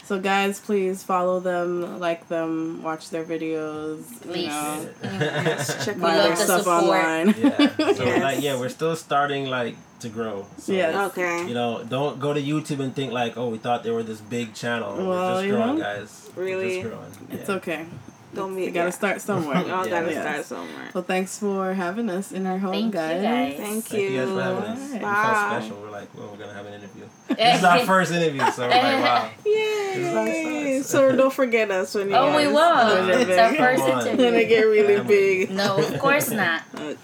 [0.04, 4.02] So guys, please follow them, like them, watch their videos.
[4.22, 4.44] Please.
[4.44, 6.84] You know, yes, check out their stuff support.
[6.84, 7.34] online.
[7.42, 7.94] Yeah.
[7.94, 8.22] So yes.
[8.22, 10.46] like yeah, we're still starting like to grow.
[10.58, 11.06] So, yeah.
[11.06, 11.46] Okay.
[11.46, 14.20] You know, don't go to YouTube and think like, oh, we thought they were this
[14.20, 14.96] big channel.
[14.96, 16.30] Well, we're just growing, know, guys.
[16.36, 16.82] Really?
[16.82, 17.12] Growing.
[17.30, 17.54] It's yeah.
[17.56, 17.86] okay.
[18.34, 18.64] Don't be.
[18.64, 19.56] You gotta start somewhere.
[19.66, 20.00] Y'all yeah.
[20.00, 20.22] gotta yes.
[20.22, 20.90] start somewhere.
[20.94, 23.16] Well, thanks for having us in our home, Thank guys.
[23.16, 23.56] You guys.
[23.56, 24.08] Thank, Thank you.
[24.08, 24.78] you guys for having us.
[24.78, 24.92] Right.
[24.92, 25.82] We felt special.
[25.82, 27.04] We're like, well, we're gonna have an interview.
[27.28, 29.30] this is our first interview, so we're like, wow.
[29.46, 30.82] Yay!
[30.82, 32.34] So don't forget us when oh, you.
[32.34, 33.20] Oh, we will.
[33.20, 34.24] It's our first interview.
[34.24, 35.50] When it get really big.
[35.50, 36.62] No, of course not.
[36.74, 36.96] Okay.